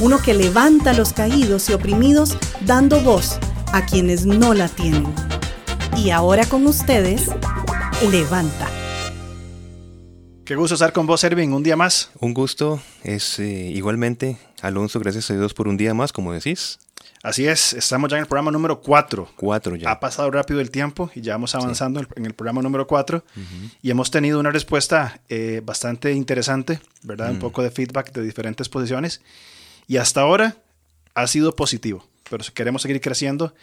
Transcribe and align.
uno 0.00 0.18
que 0.18 0.34
levanta 0.34 0.90
a 0.90 0.94
los 0.94 1.12
caídos 1.12 1.68
y 1.68 1.72
oprimidos 1.72 2.36
dando 2.60 3.00
voz 3.00 3.38
a 3.72 3.84
quienes 3.84 4.26
no 4.26 4.54
la 4.54 4.68
tienen. 4.68 5.06
Y 5.96 6.10
ahora 6.10 6.46
con 6.46 6.66
ustedes, 6.66 7.30
Levanta. 8.10 8.68
Qué 10.44 10.54
gusto 10.54 10.74
estar 10.74 10.92
con 10.92 11.06
vos, 11.06 11.24
Erwin, 11.24 11.52
un 11.52 11.64
día 11.64 11.76
más. 11.76 12.10
Un 12.20 12.32
gusto, 12.32 12.80
es 13.02 13.40
eh, 13.40 13.44
igualmente, 13.44 14.38
Alonso, 14.62 15.00
gracias 15.00 15.30
a 15.30 15.34
Dios 15.34 15.52
por 15.52 15.66
un 15.66 15.76
día 15.76 15.94
más, 15.94 16.12
como 16.12 16.32
decís. 16.32 16.78
Así 17.24 17.46
es, 17.46 17.72
estamos 17.72 18.08
ya 18.08 18.16
en 18.16 18.22
el 18.22 18.28
programa 18.28 18.52
número 18.52 18.80
4. 18.80 19.32
4 19.36 19.76
ya. 19.76 19.90
Ha 19.90 19.98
pasado 19.98 20.30
rápido 20.30 20.60
el 20.60 20.70
tiempo 20.70 21.10
y 21.14 21.20
ya 21.20 21.32
vamos 21.32 21.56
avanzando 21.56 22.00
en 22.14 22.24
el 22.24 22.34
programa 22.34 22.62
número 22.62 22.86
4 22.86 23.24
y 23.82 23.90
hemos 23.90 24.12
tenido 24.12 24.38
una 24.38 24.52
respuesta 24.52 25.20
eh, 25.28 25.60
bastante 25.64 26.12
interesante, 26.12 26.80
¿verdad? 27.02 27.32
Un 27.32 27.38
mm. 27.38 27.40
poco 27.40 27.62
de 27.64 27.72
feedback 27.72 28.12
de 28.12 28.22
diferentes 28.22 28.68
posiciones 28.68 29.20
y 29.88 29.96
hasta 29.96 30.20
ahora 30.20 30.56
ha 31.14 31.26
sido 31.26 31.56
positivo, 31.56 32.06
pero 32.30 32.44
queremos 32.54 32.82
seguir 32.82 33.00
creciendo 33.00 33.54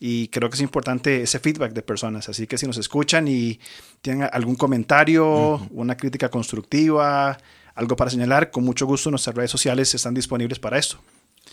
y 0.00 0.28
creo 0.28 0.48
que 0.48 0.54
es 0.54 0.62
importante 0.62 1.22
ese 1.22 1.38
feedback 1.38 1.72
de 1.72 1.82
personas. 1.82 2.28
Así 2.28 2.46
que 2.46 2.56
si 2.56 2.66
nos 2.66 2.78
escuchan 2.78 3.28
y 3.28 3.60
tienen 4.00 4.28
algún 4.32 4.56
comentario, 4.56 5.58
una 5.70 5.96
crítica 5.96 6.28
constructiva, 6.30 7.38
algo 7.74 7.96
para 7.96 8.10
señalar, 8.10 8.50
con 8.50 8.64
mucho 8.64 8.86
gusto 8.86 9.10
nuestras 9.10 9.36
redes 9.36 9.50
sociales 9.50 9.94
están 9.94 10.14
disponibles 10.14 10.58
para 10.58 10.78
esto. 10.78 10.98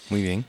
Muy 0.09 0.21
bien. 0.21 0.45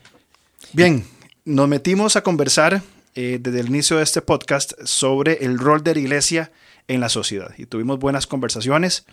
Bien, 0.73 1.05
nos 1.45 1.67
metimos 1.67 2.15
a 2.15 2.23
conversar 2.23 2.81
eh, 3.15 3.39
desde 3.41 3.59
el 3.59 3.67
inicio 3.67 3.97
de 3.97 4.03
este 4.03 4.21
podcast 4.21 4.73
sobre 4.83 5.43
el 5.45 5.59
rol 5.59 5.83
de 5.83 5.93
la 5.95 5.99
iglesia 5.99 6.51
en 6.87 7.01
la 7.01 7.09
sociedad 7.09 7.53
y 7.57 7.65
tuvimos 7.65 7.99
buenas 7.99 8.25
conversaciones. 8.25 9.05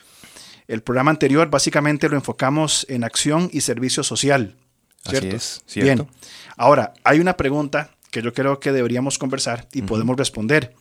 El 0.68 0.82
programa 0.82 1.10
anterior 1.10 1.48
básicamente 1.50 2.08
lo 2.08 2.16
enfocamos 2.16 2.86
en 2.88 3.02
acción 3.02 3.48
y 3.52 3.62
servicio 3.62 4.04
social. 4.04 4.54
¿cierto? 5.02 5.28
Así 5.28 5.36
es, 5.36 5.62
cierto. 5.66 6.04
Bien. 6.04 6.16
Ahora, 6.56 6.92
hay 7.04 7.20
una 7.20 7.36
pregunta 7.36 7.90
que 8.10 8.22
yo 8.22 8.32
creo 8.32 8.60
que 8.60 8.72
deberíamos 8.72 9.18
conversar 9.18 9.66
y 9.72 9.82
podemos 9.82 10.16
responder 10.16 10.74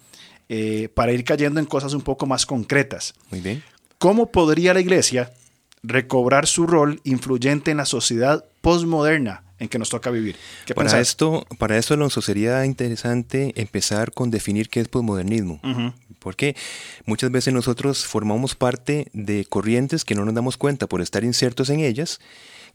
eh, 0.50 0.90
para 0.94 1.12
ir 1.12 1.24
cayendo 1.24 1.60
en 1.60 1.66
cosas 1.66 1.94
un 1.94 2.02
poco 2.02 2.26
más 2.26 2.46
concretas. 2.46 3.14
Muy 3.32 3.42
bien. 3.42 3.64
¿Cómo 3.98 4.32
podría 4.32 4.74
la 4.74 4.82
iglesia 4.82 5.32
recobrar 5.88 6.48
su 6.48 6.68
rol 6.68 7.02
influyente 7.04 7.72
en 7.72 7.78
la 7.78 7.86
sociedad 7.86 8.46
postmoderna 8.62 9.44
en 9.60 9.70
que 9.70 9.80
nos 9.80 9.90
toca 9.90 10.12
vivir. 10.12 10.36
para 10.76 11.00
esto, 11.00 11.46
para 11.58 11.78
esto, 11.78 11.94
Alonso, 11.94 12.22
sería 12.22 12.66
interesante 12.66 13.54
empezar 13.56 14.12
con 14.12 14.30
definir 14.30 14.70
qué 14.70 14.82
es 14.82 14.88
posmodernismo. 14.88 15.60
Porque 16.20 16.56
muchas 17.06 17.32
veces 17.32 17.54
nosotros 17.54 18.06
formamos 18.06 18.56
parte 18.56 19.08
de 19.14 19.46
corrientes 19.46 20.04
que 20.04 20.16
no 20.16 20.26
nos 20.26 20.36
damos 20.36 20.58
cuenta 20.58 20.88
por 20.88 21.02
estar 21.02 21.24
insertos 21.24 21.70
en 21.70 21.80
ellas, 21.80 22.20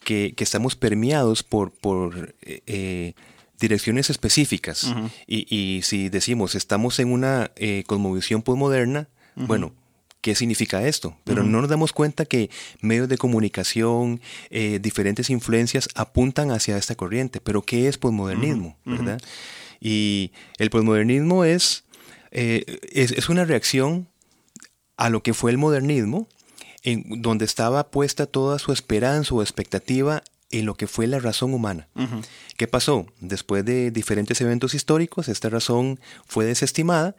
que, 0.04 0.34
estamos 0.38 0.74
permeados 0.74 1.42
por, 1.42 1.70
por 1.70 2.34
eh, 2.42 2.62
eh, 2.66 3.14
direcciones 3.60 4.10
específicas. 4.10 4.92
y, 5.26 5.80
si 5.84 6.08
decimos 6.08 6.54
estamos 6.54 6.98
en 6.98 7.12
una 7.12 7.52
eh, 7.56 7.84
cosmovisión 7.86 8.42
posmoderna, 8.42 9.08
bueno, 9.36 9.72
qué 10.22 10.36
significa 10.36 10.86
esto, 10.86 11.16
pero 11.24 11.42
no 11.42 11.60
nos 11.60 11.68
damos 11.68 11.92
cuenta 11.92 12.24
que 12.24 12.48
medios 12.80 13.08
de 13.08 13.18
comunicación, 13.18 14.20
eh, 14.50 14.78
diferentes 14.80 15.28
influencias 15.28 15.88
apuntan 15.96 16.52
hacia 16.52 16.78
esta 16.78 16.94
corriente. 16.94 17.40
Pero 17.40 17.62
¿qué 17.62 17.88
es 17.88 17.98
posmodernismo? 17.98 18.76
¿verdad? 18.84 19.20
Y 19.80 20.30
el 20.58 20.70
posmodernismo 20.70 21.44
es, 21.44 21.84
eh, 22.30 22.78
es, 22.92 23.10
es, 23.10 23.28
una 23.28 23.44
reacción 23.44 24.06
a 24.96 25.10
lo 25.10 25.24
que 25.24 25.34
fue 25.34 25.50
el 25.50 25.58
modernismo, 25.58 26.28
en 26.84 27.20
donde 27.20 27.44
estaba 27.44 27.90
puesta 27.90 28.26
toda 28.26 28.60
su 28.60 28.72
esperanza 28.72 29.34
o 29.34 29.42
expectativa 29.42 30.22
en 30.52 30.66
lo 30.66 30.74
que 30.74 30.86
fue 30.86 31.08
la 31.08 31.18
razón 31.18 31.52
humana. 31.52 31.88
¿Qué 32.56 32.68
pasó? 32.68 33.06
Después 33.20 33.64
de 33.64 33.90
diferentes 33.90 34.40
eventos 34.40 34.74
históricos, 34.74 35.28
esta 35.28 35.48
razón 35.48 35.98
fue 36.26 36.44
desestimada 36.44 37.16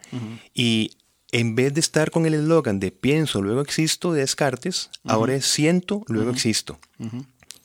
y 0.54 0.92
en 1.34 1.56
vez 1.56 1.74
de 1.74 1.80
estar 1.80 2.12
con 2.12 2.26
el 2.26 2.34
eslogan 2.34 2.78
de 2.78 2.92
pienso, 2.92 3.42
luego 3.42 3.60
existo 3.60 4.12
de 4.12 4.20
Descartes, 4.20 4.88
ahora 5.02 5.34
es 5.34 5.44
siento, 5.44 6.04
luego 6.06 6.30
existo. 6.30 6.78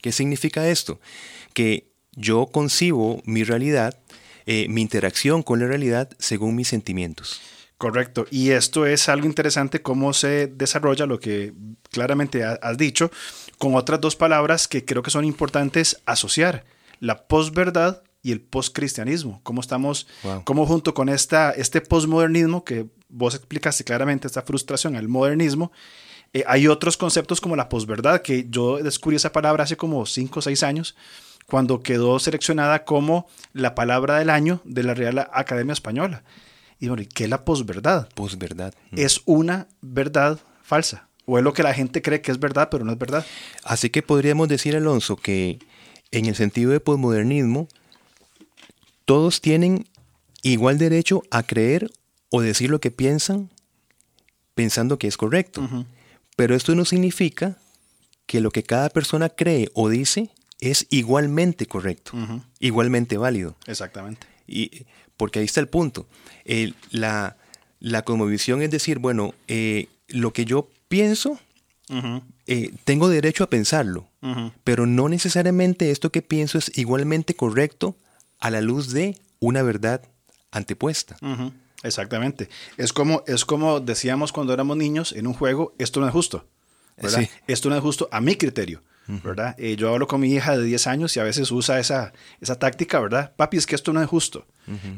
¿Qué 0.02 0.12
significa 0.12 0.68
esto? 0.68 1.00
Que 1.54 1.92
yo 2.14 2.48
concibo 2.48 3.22
mi 3.26 3.44
realidad, 3.44 4.00
eh, 4.48 4.66
mi 4.70 4.82
interacción 4.82 5.44
con 5.44 5.60
la 5.60 5.68
realidad 5.68 6.10
según 6.18 6.56
mis 6.56 6.68
sentimientos. 6.68 7.42
Correcto. 7.78 8.26
Y 8.32 8.50
esto 8.50 8.88
es 8.88 9.08
algo 9.08 9.28
interesante 9.28 9.84
cómo 9.84 10.14
se 10.14 10.48
desarrolla 10.48 11.06
lo 11.06 11.20
que 11.20 11.54
claramente 11.92 12.44
has 12.44 12.78
dicho 12.80 13.12
con 13.60 13.76
otras 13.76 14.02
dos 14.02 14.16
palabras 14.16 14.68
que 14.68 14.84
creo 14.84 15.04
que 15.04 15.12
son 15.12 15.26
importantes 15.26 16.02
asociar. 16.08 16.66
La 17.00 17.28
posverdad 17.28 18.02
y 18.22 18.32
el 18.32 18.42
postcristianismo. 18.42 19.40
Cómo 19.44 19.62
estamos, 19.62 20.08
cómo 20.44 20.66
junto 20.66 20.94
con 20.94 21.10
esta, 21.10 21.52
este 21.52 21.82
posmodernismo 21.82 22.64
que 22.64 22.88
vos 23.08 23.36
explicaste 23.36 23.84
claramente, 23.84 24.28
esta 24.28 24.42
frustración 24.42 24.96
al 24.96 25.08
modernismo, 25.08 25.72
eh, 26.34 26.44
hay 26.48 26.68
otros 26.68 26.98
conceptos 26.98 27.42
como 27.42 27.56
la 27.56 27.70
posverdad, 27.70 28.22
que 28.22 28.48
yo 28.50 28.78
descubrí 28.78 29.16
esa 29.16 29.32
palabra 29.32 29.64
hace 29.64 29.78
como 29.78 30.06
5 30.06 30.40
o 30.40 30.42
6 30.42 30.64
años, 30.64 30.96
cuando 31.48 31.82
quedó 31.82 32.20
seleccionada 32.20 32.86
como 32.86 33.28
la 33.54 33.74
palabra 33.74 34.20
del 34.20 34.30
año 34.30 34.62
de 34.64 34.84
la 34.84 34.94
Real 34.94 35.28
Academia 35.32 35.74
Española. 35.74 36.24
Y 36.80 36.88
bueno, 36.88 37.04
¿qué 37.14 37.24
es 37.24 37.30
la 37.30 37.44
posverdad? 37.44 38.08
Posverdad. 38.14 38.74
Mm. 38.92 39.00
Es 39.00 39.22
una 39.26 39.68
verdad 39.82 40.40
falsa. 40.62 41.08
O 41.26 41.38
es 41.38 41.44
lo 41.44 41.54
que 41.54 41.64
la 41.64 41.74
gente 41.74 42.02
cree 42.02 42.22
que 42.22 42.32
es 42.32 42.40
verdad, 42.40 42.70
pero 42.70 42.86
no 42.86 42.92
es 42.92 42.98
verdad. 42.98 43.26
Así 43.64 43.90
que 43.90 44.02
podríamos 44.02 44.48
decir, 44.48 44.76
Alonso, 44.76 45.16
que 45.16 45.60
en 46.12 46.26
el 46.26 46.36
sentido 46.36 46.72
de 46.72 46.80
posmodernismo, 46.80 47.68
todos 49.10 49.42
tienen 49.42 49.88
igual 50.44 50.78
derecho 50.78 51.24
a 51.32 51.42
creer 51.42 51.92
o 52.30 52.42
decir 52.42 52.70
lo 52.70 52.80
que 52.80 52.92
piensan 52.92 53.50
pensando 54.54 55.00
que 55.00 55.08
es 55.08 55.18
correcto. 55.18 55.68
Pero 56.36 56.54
esto 56.54 56.76
no 56.76 56.86
significa 56.86 57.58
que 58.28 58.40
lo 58.40 58.52
que 58.52 58.62
cada 58.62 58.92
persona 58.92 59.30
cree 59.30 59.72
o 59.74 59.90
dice 59.90 60.30
es 60.60 60.86
igualmente 60.92 61.66
correcto, 61.66 62.12
igualmente 62.60 63.18
válido. 63.18 63.56
Exactamente. 63.66 64.28
Y, 64.46 64.86
porque 65.18 65.40
ahí 65.40 65.46
está 65.46 65.60
el 65.60 65.70
punto. 65.70 66.06
la, 66.92 67.36
la 67.80 68.04
cosmovisión 68.04 68.62
es 68.62 68.70
decir, 68.70 69.00
bueno, 69.00 69.34
eh, 69.48 69.88
lo 70.08 70.34
que 70.34 70.46
yo 70.46 70.70
pienso, 70.88 71.40
eh, 72.46 72.74
tengo 72.84 73.10
derecho 73.10 73.44
a 73.44 73.50
pensarlo, 73.50 74.08
pero 74.64 74.86
no 74.86 75.10
necesariamente 75.10 75.90
esto 75.90 76.12
que 76.12 76.22
pienso 76.22 76.60
es 76.60 76.78
igualmente 76.78 77.34
correcto 77.34 77.96
a 78.40 78.50
la 78.50 78.62
luz 78.62 78.92
de 78.92 79.18
una 79.40 79.64
verdad 79.64 80.02
antepuesta. 80.52 81.18
Exactamente. 81.84 82.50
Es 82.78 82.94
como, 82.94 83.24
es 83.28 83.46
como 83.46 83.80
decíamos 83.80 84.32
cuando 84.32 84.54
éramos 84.54 84.78
niños 84.78 85.14
en 85.14 85.28
un 85.28 85.34
juego, 85.34 85.74
esto 85.78 86.00
no 86.00 86.08
es 86.08 86.14
justo. 86.14 86.46
¿verdad? 87.02 87.30
Esto 87.48 87.70
no 87.70 87.76
es 87.76 87.82
justo 87.82 88.10
a 88.12 88.22
mi 88.22 88.36
criterio. 88.36 88.82
¿verdad? 89.24 89.56
Eh, 89.58 89.76
yo 89.76 89.92
hablo 89.92 90.08
con 90.08 90.22
mi 90.22 90.32
hija 90.32 90.56
de 90.56 90.64
10 90.64 90.88
años 90.88 91.18
y 91.18 91.20
a 91.20 91.24
veces 91.24 91.50
usa 91.52 91.80
esa, 91.80 92.14
esa 92.42 92.60
táctica, 92.60 93.00
¿verdad? 93.00 93.34
Papi, 93.36 93.58
es 93.58 93.66
que 93.66 93.76
esto 93.76 93.92
no 93.92 94.02
es 94.02 94.08
justo. 94.08 94.46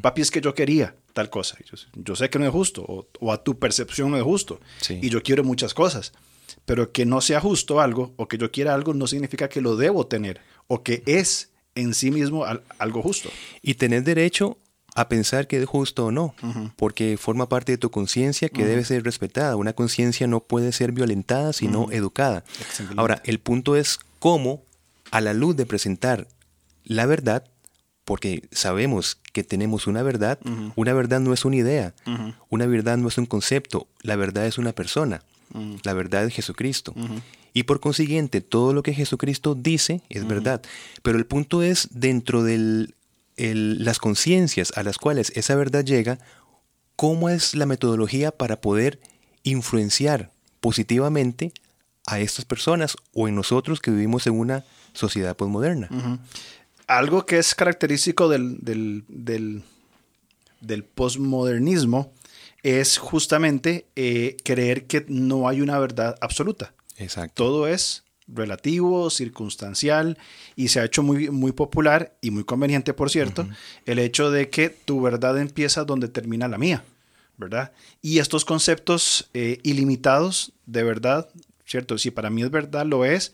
Papi, 0.01 0.21
es 0.21 0.31
que 0.31 0.41
yo 0.41 0.53
quería 0.53 0.95
tal 1.13 1.29
cosa. 1.29 1.57
Yo, 1.93 2.15
sé 2.15 2.29
que 2.29 2.37
no 2.37 2.45
es 2.45 2.51
justo, 2.51 2.83
o, 2.85 3.31
a 3.31 3.41
tu 3.41 3.57
percepción 3.57 4.11
no 4.11 4.17
es 4.17 4.23
justo. 4.23 4.59
Y 4.89 5.09
yo 5.09 5.23
quiero 5.23 5.45
muchas 5.45 5.73
cosas. 5.73 6.11
Pero 6.65 6.91
que 6.91 7.05
no 7.05 7.21
sea 7.21 7.39
justo 7.39 7.79
algo, 7.79 8.13
o 8.17 8.27
que 8.27 8.37
yo 8.37 8.51
quiera 8.51 8.73
algo, 8.73 8.93
no 8.93 9.07
significa 9.07 9.47
que 9.47 9.61
lo 9.61 9.77
debo 9.77 10.07
tener, 10.07 10.41
o 10.67 10.83
que 10.83 11.03
es 11.05 11.50
en 11.75 11.93
sí 11.93 12.11
mismo 12.11 12.45
algo 12.77 13.01
justo. 13.01 13.29
Y 13.61 13.75
tener 13.75 14.03
derecho 14.03 14.57
a 14.93 15.07
pensar 15.07 15.47
que 15.47 15.57
es 15.61 15.65
justo 15.65 16.07
o 16.07 16.11
no, 16.11 16.35
porque 16.75 17.17
forma 17.17 17.47
parte 17.47 17.71
de 17.71 17.77
tu 17.77 17.91
conciencia 17.91 18.49
que 18.49 18.65
debe 18.65 18.83
ser 18.83 19.03
respetada. 19.03 19.55
Una 19.55 19.73
conciencia 19.73 20.27
no 20.27 20.41
puede 20.41 20.71
ser 20.73 20.91
violentada, 20.91 21.53
sino 21.53 21.91
educada. 21.91 22.43
Ahora, 22.97 23.21
el 23.25 23.39
punto 23.39 23.75
es 23.75 23.99
cómo, 24.19 24.63
a 25.11 25.21
la 25.21 25.33
luz 25.33 25.55
de 25.55 25.65
presentar 25.65 26.27
la 26.83 27.05
verdad, 27.05 27.45
porque 28.03 28.49
sabemos 28.51 29.19
que 29.31 29.43
tenemos 29.43 29.87
una 29.87 30.03
verdad, 30.03 30.39
una 30.75 30.93
verdad 30.93 31.21
no 31.21 31.31
es 31.33 31.45
una 31.45 31.55
idea, 31.55 31.93
una 32.49 32.65
verdad 32.65 32.97
no 32.97 33.07
es 33.07 33.17
un 33.17 33.25
concepto, 33.25 33.87
la 34.01 34.17
verdad 34.17 34.45
es 34.45 34.57
una 34.57 34.73
persona, 34.73 35.23
la 35.83 35.93
verdad 35.93 36.25
es 36.25 36.33
Jesucristo. 36.33 36.93
Y 37.53 37.63
por 37.63 37.79
consiguiente, 37.79 38.41
todo 38.41 38.73
lo 38.73 38.83
que 38.83 38.93
Jesucristo 38.93 39.55
dice 39.55 40.01
es 40.09 40.27
verdad. 40.27 40.61
Pero 41.03 41.17
el 41.17 41.25
punto 41.25 41.61
es, 41.63 41.89
dentro 41.91 42.43
del 42.43 42.95
las 43.37 43.97
conciencias 43.97 44.73
a 44.75 44.83
las 44.83 44.97
cuales 44.97 45.31
esa 45.35 45.55
verdad 45.55 45.83
llega, 45.83 46.19
¿cómo 46.95 47.29
es 47.29 47.55
la 47.55 47.65
metodología 47.65 48.31
para 48.31 48.61
poder 48.61 48.99
influenciar 49.43 50.31
positivamente 50.59 51.51
a 52.05 52.19
estas 52.19 52.45
personas 52.45 52.95
o 53.13 53.27
en 53.27 53.35
nosotros 53.35 53.79
que 53.79 53.91
vivimos 53.91 54.27
en 54.27 54.33
una 54.33 54.63
sociedad 54.93 55.35
postmoderna? 55.35 55.89
Algo 56.87 57.25
que 57.25 57.39
es 57.39 57.55
característico 57.55 58.29
del, 58.29 58.59
del, 58.59 59.05
del, 59.07 59.63
del 60.59 60.83
postmodernismo 60.83 62.13
es 62.63 62.97
justamente 62.97 63.87
eh, 63.95 64.37
creer 64.43 64.85
que 64.85 65.05
no 65.07 65.47
hay 65.47 65.61
una 65.61 65.79
verdad 65.79 66.15
absoluta. 66.21 66.73
Exacto. 66.97 67.43
Todo 67.43 67.67
es 67.67 68.03
relativo, 68.27 69.09
circunstancial 69.09 70.17
y 70.55 70.69
se 70.69 70.79
ha 70.79 70.85
hecho 70.85 71.03
muy, 71.03 71.29
muy 71.29 71.51
popular 71.51 72.15
y 72.21 72.31
muy 72.31 72.43
conveniente, 72.43 72.93
por 72.93 73.09
cierto, 73.09 73.47
el 73.85 73.99
hecho 73.99 74.31
de 74.31 74.49
que 74.49 74.69
tu 74.69 75.01
verdad 75.01 75.39
empieza 75.39 75.83
donde 75.83 76.07
termina 76.07 76.47
la 76.47 76.57
mía, 76.57 76.83
¿verdad? 77.37 77.71
Y 78.01 78.19
estos 78.19 78.45
conceptos 78.45 79.29
eh, 79.33 79.59
ilimitados 79.63 80.53
de 80.65 80.83
verdad, 80.83 81.29
¿cierto? 81.65 81.97
Si 81.97 82.11
para 82.11 82.29
mí 82.29 82.43
es 82.43 82.51
verdad, 82.51 82.85
lo 82.85 83.05
es, 83.05 83.33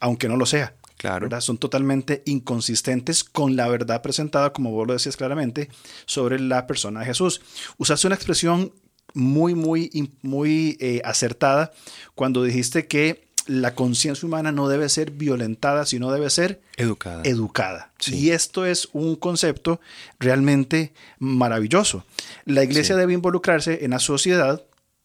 aunque 0.00 0.28
no 0.28 0.36
lo 0.36 0.46
sea. 0.46 0.74
Claro. 0.98 1.26
¿verdad? 1.26 1.40
Son 1.40 1.56
totalmente 1.58 2.22
inconsistentes 2.26 3.24
con 3.24 3.56
la 3.56 3.68
verdad 3.68 4.02
presentada, 4.02 4.52
como 4.52 4.72
vos 4.72 4.86
lo 4.86 4.92
decías 4.92 5.16
claramente, 5.16 5.70
sobre 6.04 6.38
la 6.40 6.66
persona 6.66 7.00
de 7.00 7.06
Jesús. 7.06 7.40
Usaste 7.78 8.08
una 8.08 8.16
expresión 8.16 8.72
muy, 9.14 9.54
muy, 9.54 10.12
muy 10.22 10.76
eh, 10.80 11.00
acertada 11.04 11.72
cuando 12.14 12.42
dijiste 12.42 12.86
que 12.86 13.28
la 13.46 13.74
conciencia 13.74 14.26
humana 14.26 14.52
no 14.52 14.68
debe 14.68 14.88
ser 14.88 15.10
violentada, 15.10 15.86
sino 15.86 16.12
debe 16.12 16.28
ser 16.28 16.60
educada. 16.76 17.22
educada. 17.24 17.92
Y 18.06 18.30
esto 18.30 18.66
es 18.66 18.88
un 18.92 19.16
concepto 19.16 19.80
realmente 20.18 20.92
maravilloso. 21.18 22.04
La 22.44 22.62
iglesia 22.62 22.94
debe 22.94 23.14
involucrarse 23.14 23.84
en 23.84 23.92
la 23.92 24.00
sociedad, 24.00 24.64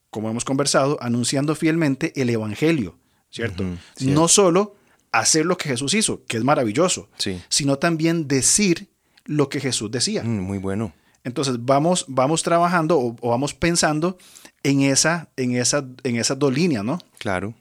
como 0.10 0.30
hemos 0.30 0.44
conversado, 0.44 0.98
anunciando 1.02 1.56
fielmente 1.56 2.12
el 2.22 2.30
Evangelio, 2.30 2.98
¿cierto? 3.30 3.64
No 4.02 4.28
solo 4.28 4.76
hacer 5.14 5.46
lo 5.46 5.58
que 5.58 5.70
Jesús 5.70 5.94
hizo, 5.94 6.26
que 6.26 6.38
es 6.38 6.44
maravilloso, 6.44 7.08
sino 7.48 7.78
también 7.78 8.28
decir 8.28 8.90
lo 9.26 9.48
que 9.48 9.62
Jesús 9.62 9.90
decía. 9.90 10.24
Mm, 10.24 10.42
muy 10.42 10.58
bueno. 10.58 10.92
Entonces 11.24 11.56
vamos, 11.60 12.06
vamos 12.10 12.44
trabajando 12.44 13.00
o, 13.00 13.30
vamos 13.30 13.54
pensando 13.54 14.18
en 14.64 14.82
esa, 14.82 15.30
en 15.38 15.56
esa, 15.56 15.86
en 16.04 16.18
esas 16.18 16.38
dos 16.38 16.54
líneas, 16.54 16.84
¿no? 16.84 17.00
Claro. 17.20 17.54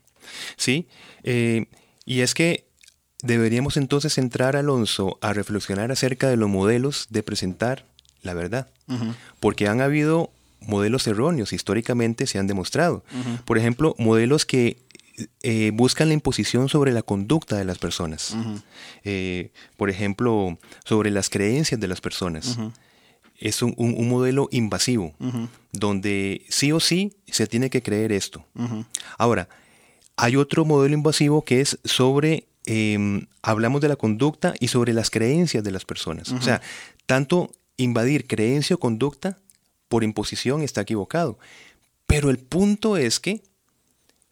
Sí, 0.57 0.89
eh, 1.23 1.67
y 2.05 2.21
es 2.21 2.35
que 2.35 2.67
deberíamos 3.23 3.77
entonces 3.77 4.19
entrar, 4.19 4.57
Alonso, 4.57 5.19
a 5.21 5.33
reflexionar 5.33 5.93
acerca 5.93 6.29
de 6.29 6.37
los 6.37 6.49
modelos 6.49 7.07
de 7.11 7.23
presentar 7.23 7.87
la 8.23 8.35
verdad, 8.35 8.69
porque 9.41 9.67
han 9.69 9.81
habido 9.81 10.31
modelos 10.61 11.07
erróneos, 11.09 11.53
históricamente 11.53 12.27
se 12.27 12.39
han 12.39 12.47
demostrado. 12.47 13.05
Por 13.45 13.59
ejemplo, 13.59 13.95
modelos 13.99 14.47
que 14.47 14.79
eh, 15.43 15.71
buscan 15.75 16.09
la 16.09 16.15
imposición 16.15 16.69
sobre 16.69 16.93
la 16.93 17.03
conducta 17.03 17.57
de 17.57 17.65
las 17.65 17.79
personas. 17.79 18.35
Eh, 19.05 19.53
por 19.77 19.91
ejemplo, 19.91 20.59
sobre 20.85 21.11
las 21.11 21.29
creencias 21.29 21.81
de 21.81 21.89
las 21.89 22.01
personas. 22.01 22.59
Es 23.37 23.61
un, 23.63 23.75
modelo 24.09 24.49
invasivo, 24.53 25.15
donde 25.73 26.47
sí 26.49 26.73
o 26.73 26.81
sí 26.81 27.17
se 27.27 27.47
tiene 27.47 27.71
que 27.71 27.83
creer 27.83 28.13
esto. 28.13 28.45
Ahora, 29.19 29.49
hay 30.17 30.37
otro 30.37 30.65
modelo 30.65 30.95
invasivo 30.95 31.45
que 31.45 31.61
es 31.61 31.79
sobre, 31.85 32.47
em, 32.67 33.27
hablamos 33.43 33.81
de 33.81 33.89
la 33.89 33.97
conducta 33.97 34.55
y 34.61 34.69
sobre 34.69 34.93
las 34.93 35.11
creencias 35.11 35.65
de 35.65 35.73
las 35.73 35.85
personas. 35.85 36.31
O 36.31 36.41
sea, 36.41 36.63
tanto 37.07 37.51
invadir 37.77 38.27
creencia 38.27 38.77
o 38.77 38.79
conducta 38.79 39.39
por 39.89 40.05
imposición 40.05 40.63
está 40.63 40.83
equivocado. 40.83 41.39
Pero 42.07 42.31
el 42.31 42.39
punto 42.39 42.97
es 42.97 43.21
que 43.21 43.43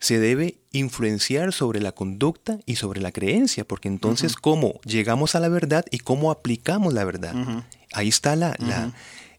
se 0.00 0.18
debe 0.18 0.58
influenciar 0.72 1.52
sobre 1.52 1.80
la 1.80 1.92
conducta 1.92 2.58
y 2.64 2.76
sobre 2.76 3.00
la 3.00 3.12
creencia, 3.12 3.64
porque 3.64 3.88
entonces 3.88 4.34
cómo 4.34 4.80
llegamos 4.84 5.34
a 5.34 5.40
la 5.40 5.48
verdad 5.48 5.84
y 5.90 5.98
cómo 5.98 6.30
aplicamos 6.30 6.94
la 6.94 7.04
verdad. 7.04 7.64
Ahí 7.92 8.08
está 8.08 8.34
la, 8.34 8.56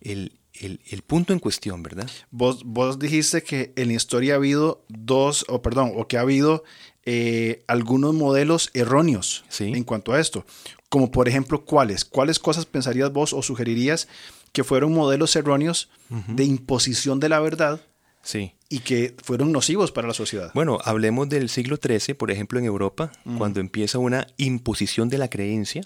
el, 0.01 0.31
el, 0.53 1.01
punto 1.01 1.33
en 1.33 1.39
cuestión, 1.39 1.81
¿verdad? 1.81 2.09
Vos, 2.29 2.63
vos 2.63 2.99
dijiste 2.99 3.41
que 3.41 3.73
en 3.75 3.87
la 3.87 3.93
historia 3.95 4.33
ha 4.33 4.37
habido 4.37 4.85
dos, 4.87 5.45
o 5.49 5.63
perdón, 5.63 5.93
o 5.95 6.07
que 6.07 6.17
ha 6.17 6.21
habido 6.21 6.63
eh, 7.05 7.63
algunos 7.67 8.13
modelos 8.13 8.69
erróneos 8.75 9.43
en 9.59 9.83
cuanto 9.83 10.13
a 10.13 10.19
esto. 10.19 10.45
Como 10.89 11.09
por 11.09 11.27
ejemplo, 11.27 11.65
¿cuáles? 11.65 12.05
¿Cuáles 12.05 12.37
cosas 12.37 12.67
pensarías 12.67 13.11
vos 13.11 13.33
o 13.33 13.41
sugerirías 13.41 14.07
que 14.51 14.63
fueron 14.63 14.93
modelos 14.93 15.35
erróneos 15.35 15.89
de 16.27 16.43
imposición 16.43 17.19
de 17.19 17.29
la 17.29 17.39
verdad? 17.39 17.81
Sí. 18.23 18.53
Y 18.69 18.79
que 18.79 19.15
fueron 19.23 19.51
nocivos 19.51 19.91
para 19.91 20.07
la 20.07 20.13
sociedad. 20.13 20.51
Bueno, 20.53 20.79
hablemos 20.83 21.27
del 21.29 21.49
siglo 21.49 21.77
XIII, 21.77 22.15
por 22.15 22.31
ejemplo, 22.31 22.59
en 22.59 22.65
Europa, 22.65 23.11
cuando 23.37 23.59
empieza 23.59 23.97
una 23.97 24.27
imposición 24.37 25.09
de 25.09 25.17
la 25.17 25.29
creencia. 25.29 25.83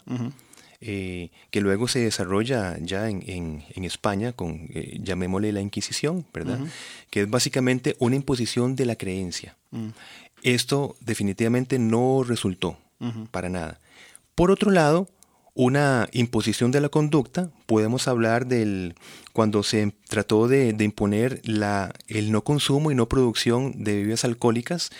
Eh, 0.82 1.32
que 1.52 1.62
luego 1.62 1.88
se 1.88 2.00
desarrolla 2.00 2.78
ya 2.80 3.10
en, 3.10 3.64
España 3.76 4.34
con, 4.34 4.68
eh, 4.72 5.00
llamémosle 5.02 5.52
la 5.52 5.62
Inquisición, 5.62 6.26
¿verdad? 6.34 6.60
Que 7.10 7.22
es 7.22 7.30
básicamente 7.30 7.96
una 7.98 8.16
imposición 8.16 8.76
de 8.76 8.86
la 8.86 8.96
creencia. 8.96 9.56
Mm. 9.72 9.88
Esto 10.44 10.96
definitivamente 11.00 11.80
no 11.80 12.24
resultó 12.24 12.78
para 13.32 13.50
nada. 13.50 13.80
Por 14.36 14.52
otro 14.52 14.70
lado, 14.70 15.08
una 15.56 16.08
imposición 16.12 16.72
de 16.72 16.82
la 16.82 16.90
conducta, 16.90 17.50
podemos 17.66 18.08
hablar 18.08 18.46
del 18.46 18.94
cuando 19.34 19.64
se 19.64 19.94
trató 20.08 20.48
de, 20.48 20.76
imponer 20.80 21.42
la, 21.46 21.94
el 22.08 22.32
no 22.32 22.44
consumo 22.44 22.92
y 22.92 22.96
no 22.96 23.08
producción 23.08 23.84
de 23.84 23.96
bebidas 23.96 24.26
alcohólicas 24.26 24.92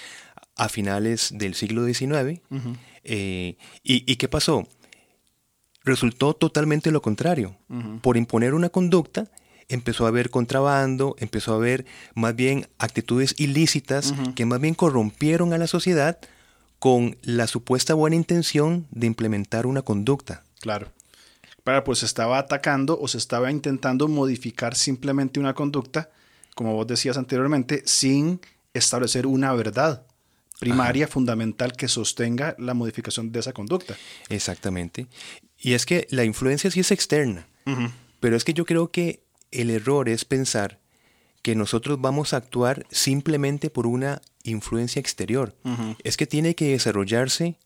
a 0.56 0.70
finales 0.70 1.30
del 1.34 1.54
siglo 1.54 1.86
XIX. 1.86 2.42
Eh, 3.04 3.58
y, 3.84 4.12
¿Y 4.12 4.16
qué 4.16 4.28
pasó? 4.28 4.68
resultó 5.86 6.34
totalmente 6.34 6.92
lo 6.92 7.02
contrario. 7.02 7.56
Por 8.02 8.18
imponer 8.18 8.54
una 8.54 8.70
conducta, 8.70 9.30
empezó 9.70 10.06
a 10.06 10.10
haber 10.10 10.32
contrabando, 10.32 11.16
empezó 11.20 11.54
a 11.54 11.58
haber 11.58 11.86
más 12.16 12.36
bien 12.36 12.68
actitudes 12.80 13.36
ilícitas 13.38 14.14
que 14.36 14.46
más 14.46 14.60
bien 14.60 14.74
corrompieron 14.74 15.54
a 15.54 15.58
la 15.58 15.68
sociedad 15.68 16.18
con 16.80 17.18
la 17.22 17.48
supuesta 17.48 17.94
buena 17.94 18.16
intención 18.16 18.88
de 18.92 19.08
implementar 19.08 19.66
una 19.66 19.84
conducta. 19.84 20.44
Claro. 20.66 20.92
Para, 21.64 21.84
pues 21.84 22.00
se 22.00 22.08
estaba 22.08 22.40
atacando 22.40 23.00
o 23.00 23.08
se 23.08 23.20
estaba 23.20 23.52
intentando 23.52 24.08
modificar 24.08 24.74
simplemente 24.74 25.40
una 25.40 25.54
conducta, 25.54 26.10
como 26.56 26.74
vos 26.74 26.88
decías 26.88 27.18
anteriormente, 27.18 27.84
sin 27.86 28.42
establecer 28.74 29.28
una 29.28 29.54
verdad 29.54 30.08
primaria, 30.60 31.08
fundamental, 31.08 31.74
que 31.74 31.88
sostenga 31.88 32.56
la 32.58 32.74
modificación 32.74 33.32
de 33.32 33.42
esa 33.42 33.54
conducta. 33.54 33.96
Exactamente. 34.30 35.06
Y 35.60 35.74
es 35.74 35.86
que 35.86 36.08
la 36.10 36.24
influencia 36.24 36.72
sí 36.72 36.80
es 36.80 36.90
externa, 36.90 37.48
pero 38.20 38.36
es 38.36 38.44
que 38.44 38.56
yo 38.56 38.66
creo 38.66 38.90
que 38.90 39.22
el 39.52 39.70
error 39.70 40.10
es 40.10 40.26
pensar 40.26 40.80
que 41.44 41.54
nosotros 41.54 42.02
vamos 42.02 42.34
a 42.34 42.38
actuar 42.38 42.88
simplemente 42.90 43.70
por 43.70 43.86
una 43.86 44.20
influencia 44.42 45.00
exterior. 45.00 45.56
Es 46.04 46.18
que 46.18 46.26
tiene 46.26 46.56
que 46.56 46.70
desarrollarse 46.70 47.60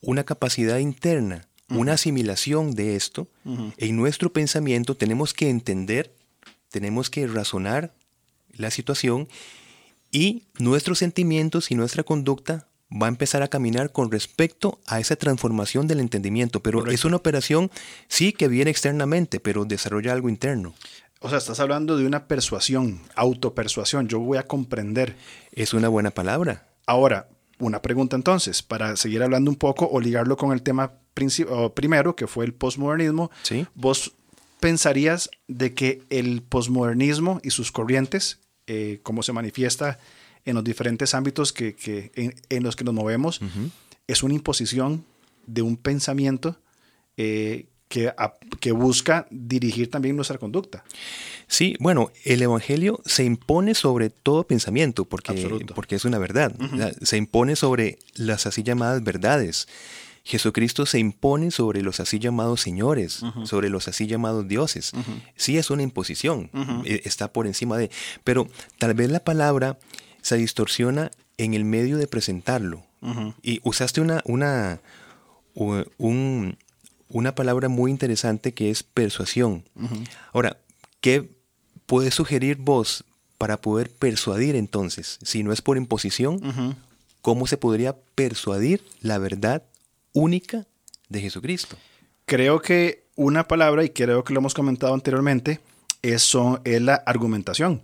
una 0.00 0.24
capacidad 0.24 0.78
interna, 0.78 1.46
una 1.70 1.94
asimilación 1.94 2.74
de 2.74 2.96
esto. 2.96 3.28
En 3.76 3.96
nuestro 3.96 4.32
pensamiento 4.32 4.96
tenemos 4.96 5.34
que 5.34 5.48
entender, 5.48 6.12
tenemos 6.70 7.10
que 7.10 7.26
razonar 7.26 7.94
la 8.52 8.70
situación 8.70 9.28
y 10.10 10.44
nuestros 10.58 10.98
sentimientos 10.98 11.70
y 11.70 11.74
nuestra 11.74 12.02
conducta 12.02 12.66
va 12.90 13.06
a 13.06 13.08
empezar 13.08 13.42
a 13.42 13.48
caminar 13.48 13.92
con 13.92 14.10
respecto 14.10 14.80
a 14.86 14.98
esa 14.98 15.16
transformación 15.16 15.86
del 15.86 16.00
entendimiento. 16.00 16.60
Pero 16.60 16.88
es 16.90 17.04
una 17.04 17.16
operación, 17.16 17.70
sí, 18.08 18.32
que 18.32 18.48
viene 18.48 18.70
externamente, 18.70 19.38
pero 19.38 19.64
desarrolla 19.64 20.12
algo 20.12 20.28
interno. 20.28 20.74
O 21.20 21.28
sea, 21.28 21.38
estás 21.38 21.60
hablando 21.60 21.96
de 21.96 22.06
una 22.06 22.26
persuasión, 22.26 23.00
autopersuasión. 23.14 24.08
Yo 24.08 24.18
voy 24.20 24.38
a 24.38 24.46
comprender. 24.46 25.16
Es 25.52 25.74
una 25.74 25.88
buena 25.88 26.10
palabra. 26.10 26.66
Ahora, 26.86 27.28
una 27.58 27.82
pregunta 27.82 28.16
entonces, 28.16 28.62
para 28.62 28.96
seguir 28.96 29.22
hablando 29.22 29.50
un 29.50 29.56
poco 29.56 29.88
o 29.92 30.00
ligarlo 30.00 30.36
con 30.36 30.52
el 30.52 30.62
tema 30.62 30.94
primero, 31.74 32.16
que 32.16 32.26
fue 32.26 32.44
el 32.44 32.54
posmodernismo. 32.54 33.30
¿Sí? 33.42 33.66
¿Vos 33.74 34.12
pensarías 34.60 35.30
de 35.48 35.74
que 35.74 36.02
el 36.10 36.42
posmodernismo 36.42 37.40
y 37.42 37.50
sus 37.50 37.72
corrientes, 37.72 38.38
eh, 38.66 39.00
cómo 39.02 39.22
se 39.22 39.32
manifiesta 39.32 39.98
en 40.44 40.54
los 40.54 40.64
diferentes 40.64 41.14
ámbitos 41.14 41.52
que, 41.52 41.74
en, 42.48 42.62
los 42.62 42.76
que 42.76 42.84
nos 42.84 42.94
movemos, 42.94 43.40
es 44.06 44.22
una 44.22 44.34
imposición 44.34 45.04
de 45.46 45.62
un 45.62 45.76
pensamiento 45.76 46.56
eh, 47.16 47.66
que, 47.88 48.12
que, 48.60 48.72
busca 48.72 49.26
dirigir 49.30 49.90
también 49.90 50.16
nuestra 50.16 50.38
conducta. 50.38 50.84
Sí, 51.48 51.76
bueno, 51.80 52.12
el 52.24 52.40
Evangelio 52.40 53.00
se 53.04 53.24
impone 53.24 53.74
sobre 53.74 54.10
todo 54.10 54.44
pensamiento, 54.44 55.04
porque, 55.04 55.66
porque 55.74 55.96
es 55.96 56.04
una 56.04 56.18
verdad. 56.18 56.54
Se 57.02 57.16
impone 57.16 57.56
sobre 57.56 57.98
las 58.14 58.46
así 58.46 58.62
llamadas 58.62 59.02
verdades. 59.02 59.66
Jesucristo 60.24 60.86
se 60.86 60.98
impone 60.98 61.50
sobre 61.50 61.82
los 61.82 62.00
así 62.00 62.18
llamados 62.18 62.60
señores, 62.60 63.22
sobre 63.44 63.68
los 63.68 63.88
así 63.88 64.06
llamados 64.06 64.46
dioses. 64.46 64.92
Sí 65.36 65.58
es 65.58 65.70
una 65.70 65.82
imposición, 65.82 66.50
eh, 66.84 67.02
está 67.04 67.32
por 67.32 67.46
encima 67.46 67.78
de... 67.78 67.90
Pero 68.24 68.48
tal 68.78 68.94
vez 68.94 69.10
la 69.10 69.20
palabra 69.20 69.78
se 70.22 70.36
distorsiona 70.36 71.10
en 71.38 71.54
el 71.54 71.64
medio 71.64 71.96
de 71.96 72.06
presentarlo. 72.06 72.84
Y 73.42 73.60
usaste 73.64 74.00
una, 74.00 74.22
una, 74.26 74.80
una 75.54 77.34
palabra 77.34 77.68
muy 77.68 77.90
interesante 77.90 78.52
que 78.52 78.70
es 78.70 78.82
persuasión. 78.82 79.64
Ahora, 80.32 80.58
¿qué 81.00 81.30
puedes 81.86 82.14
sugerir 82.14 82.56
vos 82.56 83.04
para 83.38 83.60
poder 83.60 83.90
persuadir 83.90 84.54
entonces? 84.54 85.18
Si 85.22 85.42
no 85.42 85.52
es 85.52 85.62
por 85.62 85.78
imposición, 85.78 86.76
¿cómo 87.22 87.46
se 87.46 87.56
podría 87.56 87.96
persuadir 88.14 88.84
la 89.00 89.16
verdad 89.16 89.62
única 90.12 90.66
de 91.08 91.20
Jesucristo? 91.20 91.76
Creo 92.24 92.60
que 92.60 93.08
una 93.16 93.48
palabra, 93.48 93.84
y 93.84 93.90
creo 93.90 94.24
que 94.24 94.32
lo 94.32 94.40
hemos 94.40 94.54
comentado 94.54 94.94
anteriormente, 94.94 95.60
es, 96.02 96.36
es 96.64 96.82
la 96.82 96.94
argumentación. 96.94 97.82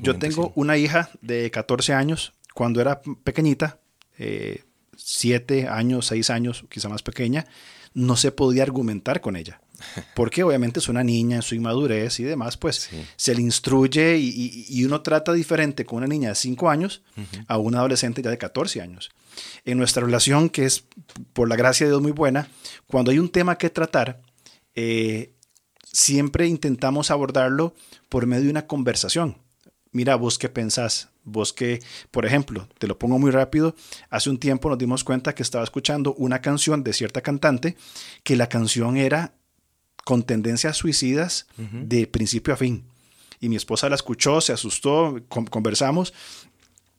Yo 0.00 0.18
tengo 0.18 0.52
una 0.54 0.76
hija 0.76 1.10
de 1.20 1.50
14 1.50 1.92
años. 1.92 2.32
Cuando 2.54 2.80
era 2.80 3.02
pequeñita, 3.24 3.80
7 4.16 5.58
eh, 5.58 5.68
años, 5.68 6.06
6 6.06 6.30
años, 6.30 6.64
quizá 6.70 6.88
más 6.88 7.02
pequeña, 7.02 7.46
no 7.94 8.16
se 8.16 8.32
podía 8.32 8.62
argumentar 8.62 9.20
con 9.20 9.36
ella. 9.36 9.60
Porque 10.14 10.42
obviamente 10.42 10.78
es 10.78 10.88
una 10.88 11.02
niña 11.02 11.36
en 11.36 11.42
su 11.42 11.54
inmadurez 11.54 12.20
y 12.20 12.24
demás, 12.24 12.56
pues 12.56 12.90
se 13.16 13.34
le 13.34 13.42
instruye 13.42 14.16
y, 14.18 14.84
uno 14.84 15.02
trata 15.02 15.32
diferente 15.32 15.84
con 15.84 15.98
una 15.98 16.06
niña 16.06 16.30
de 16.30 16.34
5 16.34 16.70
años 16.70 17.02
a 17.46 17.58
una 17.58 17.78
adolescente 17.78 18.22
ya 18.22 18.30
de 18.30 18.38
14 18.38 18.80
años. 18.80 19.10
En 19.64 19.78
nuestra 19.78 20.04
relación, 20.04 20.50
que 20.50 20.64
es 20.64 20.84
por 21.32 21.48
la 21.48 21.56
gracia 21.56 21.86
de 21.86 21.92
Dios 21.92 22.02
muy 22.02 22.12
buena, 22.12 22.48
cuando 22.86 23.10
hay 23.10 23.18
un 23.18 23.28
tema 23.28 23.58
que 23.58 23.70
tratar, 23.70 24.20
eh, 24.74 25.32
siempre 25.84 26.46
intentamos 26.46 27.10
abordarlo 27.10 27.74
por 28.08 28.26
medio 28.26 28.44
de 28.44 28.50
una 28.50 28.66
conversación. 28.66 29.36
Mira, 29.92 30.16
vos 30.16 30.38
qué 30.38 30.48
pensás, 30.48 31.10
vos 31.22 31.52
que, 31.52 31.82
por 32.10 32.24
ejemplo, 32.24 32.66
te 32.78 32.86
lo 32.86 32.98
pongo 32.98 33.18
muy 33.18 33.30
rápido, 33.30 33.76
hace 34.08 34.30
un 34.30 34.38
tiempo 34.38 34.70
nos 34.70 34.78
dimos 34.78 35.04
cuenta 35.04 35.34
que 35.34 35.42
estaba 35.42 35.64
escuchando 35.64 36.14
una 36.14 36.40
canción 36.40 36.82
de 36.82 36.94
cierta 36.94 37.20
cantante, 37.20 37.76
que 38.24 38.34
la 38.36 38.48
canción 38.48 38.96
era 38.96 39.34
con 40.04 40.22
tendencias 40.22 40.78
suicidas 40.78 41.46
de 41.56 42.06
principio 42.06 42.54
a 42.54 42.56
fin. 42.56 42.84
Y 43.38 43.48
mi 43.48 43.56
esposa 43.56 43.88
la 43.88 43.96
escuchó, 43.96 44.40
se 44.40 44.52
asustó, 44.52 45.20
conversamos, 45.28 46.14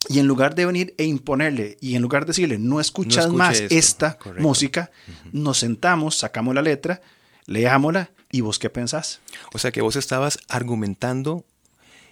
y 0.10 0.20
en 0.20 0.28
lugar 0.28 0.54
de 0.54 0.66
venir 0.66 0.94
e 0.98 1.06
imponerle, 1.06 1.78
y 1.82 1.96
en 1.96 2.02
lugar 2.02 2.24
de 2.24 2.28
decirle, 2.28 2.60
no 2.60 2.80
escuchas 2.80 3.30
más 3.30 3.60
esta 3.60 4.18
música, 4.38 4.92
nos 5.32 5.58
sentamos, 5.60 6.18
sacamos 6.18 6.54
la 6.54 6.62
letra, 6.62 7.02
leámosla, 7.46 8.12
y 8.32 8.42
vos 8.42 8.60
qué 8.60 8.70
pensás. 8.70 9.22
O 9.54 9.60
sea 9.60 9.72
que 9.72 9.82
vos 9.82 9.96
estabas 9.96 10.40
argumentando, 10.48 11.46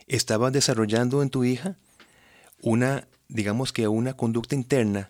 estabas 0.08 0.54
desarrollando 0.54 1.22
en 1.22 1.30
tu 1.30 1.44
hija 1.44 1.78
una, 2.62 3.08
digamos 3.28 3.74
que 3.74 3.88
una 3.88 4.14
conducta 4.14 4.56
interna. 4.56 5.10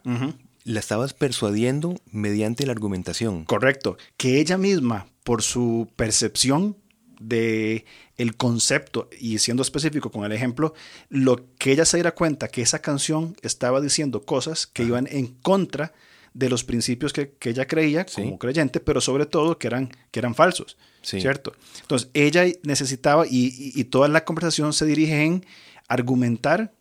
La 0.64 0.80
estabas 0.80 1.14
persuadiendo 1.14 1.96
mediante 2.12 2.66
la 2.66 2.72
argumentación. 2.72 3.46
Correcto. 3.46 3.98
Que 4.18 4.40
ella 4.40 4.58
misma, 4.58 5.08
por 5.24 5.42
su 5.42 5.90
percepción 5.96 6.78
de 7.20 7.86
el 8.18 8.36
concepto 8.36 9.10
y 9.20 9.40
siendo 9.40 9.64
específico 9.64 10.12
con 10.12 10.24
el 10.24 10.32
ejemplo, 10.32 10.74
lo 11.10 11.48
que 11.58 11.72
ella 11.72 11.86
se 11.86 11.98
diera 11.98 12.14
cuenta 12.14 12.48
que 12.48 12.62
esa 12.62 12.80
canción 12.80 13.36
estaba 13.42 13.82
diciendo 13.82 14.24
cosas 14.24 14.68
que 14.68 14.84
iban 14.84 15.08
en 15.10 15.28
contra 15.28 15.88
de 15.88 16.11
los 16.34 16.64
principios 16.64 17.14
que, 17.14 17.34
ella 17.42 17.68
creía 17.68 18.06
como 18.06 18.40
creyente, 18.40 18.80
pero 18.80 19.02
sobre 19.02 19.26
todo 19.26 19.58
que 19.58 19.68
eran, 19.68 19.90
que 20.12 20.20
eran 20.20 20.36
falsos, 20.36 20.78
¿cierto? 21.02 21.54
Entonces, 21.82 22.10
ella 22.14 22.46
necesitaba, 22.64 23.26
y, 23.30 23.84
toda 23.86 24.08
la 24.08 24.24
conversación 24.24 24.74
se 24.74 24.86
dirige 24.86 25.24
en 25.24 25.46
argumentar 25.88 26.74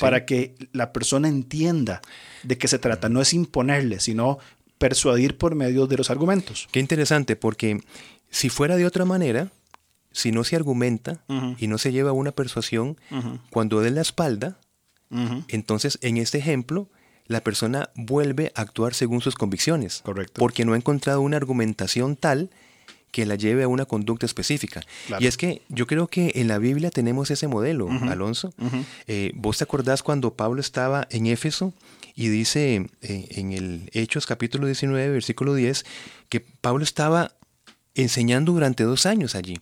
para 0.00 0.24
que 0.24 0.54
la 0.72 0.92
persona 0.92 1.28
entienda 1.28 2.00
de 2.42 2.58
qué 2.58 2.66
se 2.66 2.78
trata. 2.78 3.08
No 3.08 3.20
es 3.20 3.32
imponerle, 3.34 4.00
sino 4.00 4.38
persuadir 4.78 5.38
por 5.38 5.54
medio 5.54 5.86
de 5.86 5.96
los 5.96 6.10
argumentos. 6.10 6.68
Qué 6.72 6.80
interesante, 6.80 7.36
porque 7.36 7.80
si 8.30 8.48
fuera 8.48 8.76
de 8.76 8.86
otra 8.86 9.04
manera, 9.04 9.52
si 10.10 10.32
no 10.32 10.44
se 10.44 10.56
argumenta 10.56 11.24
y 11.58 11.66
no 11.66 11.78
se 11.78 11.92
lleva 11.92 12.12
una 12.12 12.32
persuasión, 12.32 12.96
cuando 13.50 13.80
dé 13.80 13.90
la 13.90 14.00
espalda, 14.00 14.58
entonces 15.48 15.98
en 16.00 16.16
este 16.16 16.38
ejemplo, 16.38 16.88
la 17.26 17.42
persona 17.42 17.90
vuelve 17.94 18.52
a 18.54 18.62
actuar 18.62 18.94
según 18.94 19.20
sus 19.20 19.34
convicciones. 19.34 20.02
Correcto. 20.04 20.38
Porque 20.38 20.64
no 20.64 20.74
ha 20.74 20.76
encontrado 20.76 21.20
una 21.20 21.36
argumentación 21.36 22.16
tal 22.16 22.50
que 23.14 23.26
la 23.26 23.36
lleve 23.36 23.62
a 23.62 23.68
una 23.68 23.84
conducta 23.84 24.26
específica. 24.26 24.82
Y 25.20 25.28
es 25.28 25.36
que 25.36 25.62
yo 25.68 25.86
creo 25.86 26.08
que 26.08 26.32
en 26.34 26.48
la 26.48 26.58
Biblia 26.58 26.90
tenemos 26.90 27.30
ese 27.30 27.46
modelo, 27.46 27.88
Alonso. 27.88 28.52
Eh, 29.06 29.30
¿Vos 29.36 29.58
te 29.58 29.64
acordás 29.64 30.02
cuando 30.02 30.34
Pablo 30.34 30.60
estaba 30.60 31.06
en 31.10 31.28
Éfeso 31.28 31.72
y 32.16 32.26
dice 32.26 32.88
eh, 33.02 33.26
en 33.30 33.52
el 33.52 33.88
Hechos 33.92 34.26
capítulo 34.26 34.66
19, 34.66 35.10
versículo 35.10 35.54
10, 35.54 35.84
que 36.28 36.40
Pablo 36.40 36.82
estaba 36.82 37.36
enseñando 37.94 38.50
durante 38.50 38.82
dos 38.82 39.06
años 39.06 39.36
allí? 39.36 39.60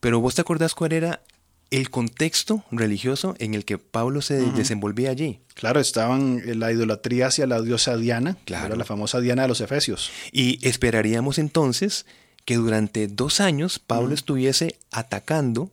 Pero 0.00 0.20
vos 0.20 0.34
te 0.34 0.42
acordás 0.42 0.74
cuál 0.74 0.92
era 0.92 1.22
el 1.70 1.90
contexto 1.90 2.64
religioso 2.70 3.34
en 3.38 3.54
el 3.54 3.64
que 3.64 3.78
Pablo 3.78 4.22
se 4.22 4.40
desenvolvía 4.52 5.10
allí. 5.10 5.40
Claro, 5.54 5.80
estaban 5.80 6.42
en 6.44 6.60
la 6.60 6.70
idolatría 6.72 7.26
hacia 7.26 7.46
la 7.46 7.60
diosa 7.60 7.96
Diana, 7.96 8.36
claro. 8.44 8.66
era 8.66 8.76
la 8.76 8.84
famosa 8.84 9.20
Diana 9.20 9.42
de 9.42 9.48
los 9.48 9.60
Efesios. 9.60 10.10
Y 10.32 10.66
esperaríamos 10.66 11.38
entonces 11.38 12.06
que 12.44 12.56
durante 12.56 13.08
dos 13.08 13.40
años 13.40 13.78
Pablo 13.78 14.14
estuviese 14.14 14.78
atacando 14.90 15.70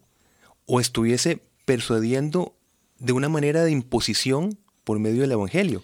o 0.65 0.79
estuviese 0.79 1.39
persuadiendo 1.65 2.55
de 2.99 3.13
una 3.13 3.29
manera 3.29 3.63
de 3.63 3.71
imposición 3.71 4.57
por 4.83 4.99
medio 4.99 5.21
del 5.21 5.31
Evangelio. 5.31 5.83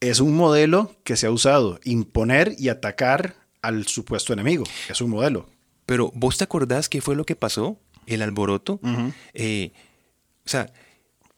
Es 0.00 0.20
un 0.20 0.36
modelo 0.36 0.94
que 1.02 1.16
se 1.16 1.26
ha 1.26 1.30
usado, 1.30 1.80
imponer 1.82 2.54
y 2.58 2.68
atacar 2.68 3.34
al 3.62 3.86
supuesto 3.86 4.32
enemigo. 4.32 4.64
Es 4.88 5.00
un 5.00 5.10
modelo. 5.10 5.48
Pero 5.86 6.12
vos 6.14 6.38
te 6.38 6.44
acordás 6.44 6.88
qué 6.88 7.00
fue 7.00 7.16
lo 7.16 7.24
que 7.24 7.34
pasó, 7.34 7.78
el 8.08 8.22
alboroto. 8.22 8.80
Eh, 9.34 9.72
o 10.44 10.48
sea, 10.48 10.72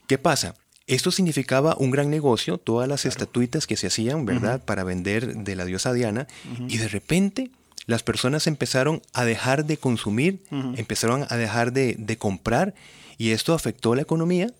¿qué 0.07 0.19
pasa? 0.19 0.55
Esto 0.87 1.11
significaba 1.12 1.77
un 1.79 1.91
gran 1.91 2.11
negocio, 2.11 2.59
todas 2.59 2.89
las 2.89 3.07
estatuitas 3.07 3.67
que 3.67 3.77
se 3.77 3.87
hacían, 3.87 4.27
¿verdad?, 4.27 4.65
para 4.65 4.83
vender 4.83 5.37
de 5.37 5.55
la 5.55 5.65
diosa 5.65 5.93
Diana, 5.93 6.27
y 6.67 6.79
de 6.79 6.89
repente 6.89 7.50
las 7.87 8.03
personas 8.03 8.47
empezaron 8.47 9.03
a 9.12 9.25
dejar 9.25 9.65
de 9.67 9.77
consumir, 9.77 10.43
empezaron 10.50 11.27
a 11.29 11.37
dejar 11.37 11.73
de, 11.73 12.17
comprar 12.19 12.75
y 13.19 13.31
esto 13.31 13.55
afectó 13.55 13.95
la 13.95 14.03
economía. 14.03 14.53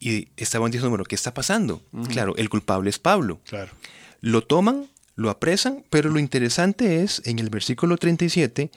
Y 0.00 0.28
estaban 0.36 0.70
diciendo, 0.70 0.90
bueno, 0.90 1.04
¿qué 1.04 1.14
está 1.14 1.32
pasando? 1.32 1.82
Claro, 2.08 2.36
el 2.36 2.48
culpable 2.48 2.90
es 2.90 2.98
Pablo. 2.98 3.40
Claro. 3.44 3.72
Lo 4.20 4.42
toman, 4.42 4.86
lo 5.16 5.30
apresan, 5.30 5.84
pero 5.90 6.10
lo 6.10 6.18
interesante 6.18 7.02
es 7.02 7.22
en 7.24 7.38
el 7.38 7.50
versículo 7.50 7.96
37 7.96 8.70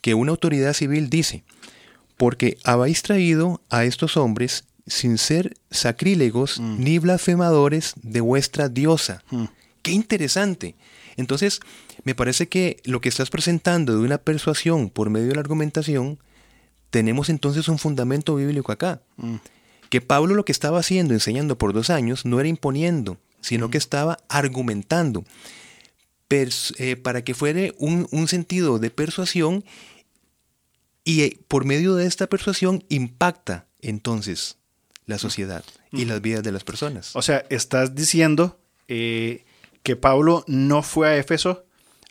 que 0.00 0.14
una 0.14 0.32
autoridad 0.32 0.72
civil 0.72 1.08
dice, 1.08 1.44
porque 2.16 2.58
habéis 2.64 3.02
traído 3.02 3.62
a 3.70 3.84
estos 3.84 4.16
hombres 4.16 4.64
sin 4.86 5.18
ser 5.18 5.56
sacrílegos 5.70 6.60
mm. 6.60 6.82
ni 6.82 6.98
blasfemadores 6.98 7.94
de 8.02 8.20
vuestra 8.20 8.68
diosa. 8.68 9.22
Mm. 9.30 9.44
Qué 9.82 9.92
interesante. 9.92 10.76
Entonces, 11.16 11.60
me 12.02 12.14
parece 12.14 12.48
que 12.48 12.80
lo 12.84 13.00
que 13.00 13.08
estás 13.08 13.30
presentando 13.30 13.96
de 13.96 14.04
una 14.04 14.18
persuasión 14.18 14.90
por 14.90 15.10
medio 15.10 15.28
de 15.28 15.34
la 15.34 15.40
argumentación, 15.40 16.18
tenemos 16.90 17.28
entonces 17.28 17.68
un 17.68 17.78
fundamento 17.78 18.34
bíblico 18.34 18.72
acá. 18.72 19.02
Mm. 19.16 19.36
Que 19.90 20.00
Pablo 20.00 20.34
lo 20.34 20.44
que 20.44 20.52
estaba 20.52 20.80
haciendo, 20.80 21.14
enseñando 21.14 21.56
por 21.56 21.72
dos 21.72 21.88
años, 21.88 22.24
no 22.24 22.40
era 22.40 22.48
imponiendo, 22.48 23.18
sino 23.40 23.70
que 23.70 23.78
estaba 23.78 24.18
argumentando 24.28 25.24
eh, 26.30 26.96
para 26.96 27.22
que 27.22 27.32
fuera 27.32 27.72
un, 27.78 28.08
un, 28.10 28.26
sentido 28.26 28.80
de 28.80 28.90
persuasión 28.90 29.64
y 31.04 31.22
eh, 31.22 31.38
por 31.46 31.64
medio 31.64 31.94
de 31.94 32.06
esta 32.06 32.26
persuasión 32.26 32.82
impacta 32.88 33.66
entonces 33.80 34.56
la 35.06 35.18
sociedad 35.18 35.64
y 35.92 36.06
las 36.06 36.20
vidas 36.20 36.42
de 36.42 36.50
las 36.50 36.64
personas. 36.64 37.14
O 37.14 37.22
sea, 37.22 37.44
estás 37.50 37.94
diciendo 37.94 38.58
eh, 38.88 39.44
que 39.84 39.94
Pablo 39.94 40.44
no 40.48 40.82
fue 40.82 41.08
a 41.08 41.16
Éfeso 41.18 41.66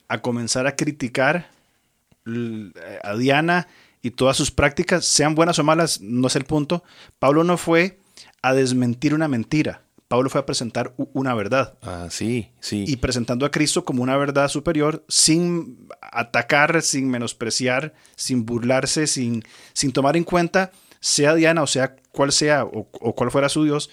a 0.08 0.22
comenzar 0.22 0.68
a 0.68 0.78
criticar 0.78 1.50
a 3.04 3.16
Diana 3.18 3.68
y 4.02 4.12
todas 4.12 4.38
sus 4.38 4.52
prácticas, 4.52 5.06
sean 5.06 5.36
buenas 5.36 5.60
o 5.60 5.64
malas, 5.66 6.00
no 6.00 6.28
es 6.28 6.38
el 6.38 6.46
punto. 6.46 6.84
Pablo 7.20 7.44
no 7.44 7.58
fue 7.58 8.00
a 8.42 8.54
desmentir 8.54 9.14
una 9.14 9.28
mentira. 9.28 9.82
Pablo 10.14 10.30
fue 10.30 10.42
a 10.42 10.46
presentar 10.46 10.94
una 11.14 11.34
verdad. 11.34 11.74
Ah, 11.82 12.06
sí, 12.12 12.52
sí. 12.60 12.86
Y 12.88 12.98
presentando 12.98 13.48
a 13.48 13.50
Cristo 13.50 13.84
como 13.84 14.04
una 14.04 14.16
verdad 14.16 14.48
superior, 14.48 15.04
sin 15.08 15.88
atacar, 16.04 16.84
sin 16.84 17.10
menospreciar, 17.10 17.96
sin 18.16 18.46
burlarse, 18.46 19.08
sin, 19.08 19.42
sin 19.74 19.92
tomar 19.92 20.16
en 20.16 20.24
cuenta, 20.24 20.72
sea 21.00 21.34
Diana 21.34 21.64
o 21.64 21.66
sea 21.66 21.96
cual 22.12 22.32
sea, 22.32 22.64
o, 22.64 22.88
o 22.92 23.16
cual 23.16 23.32
fuera 23.32 23.50
su 23.50 23.64
Dios, 23.64 23.90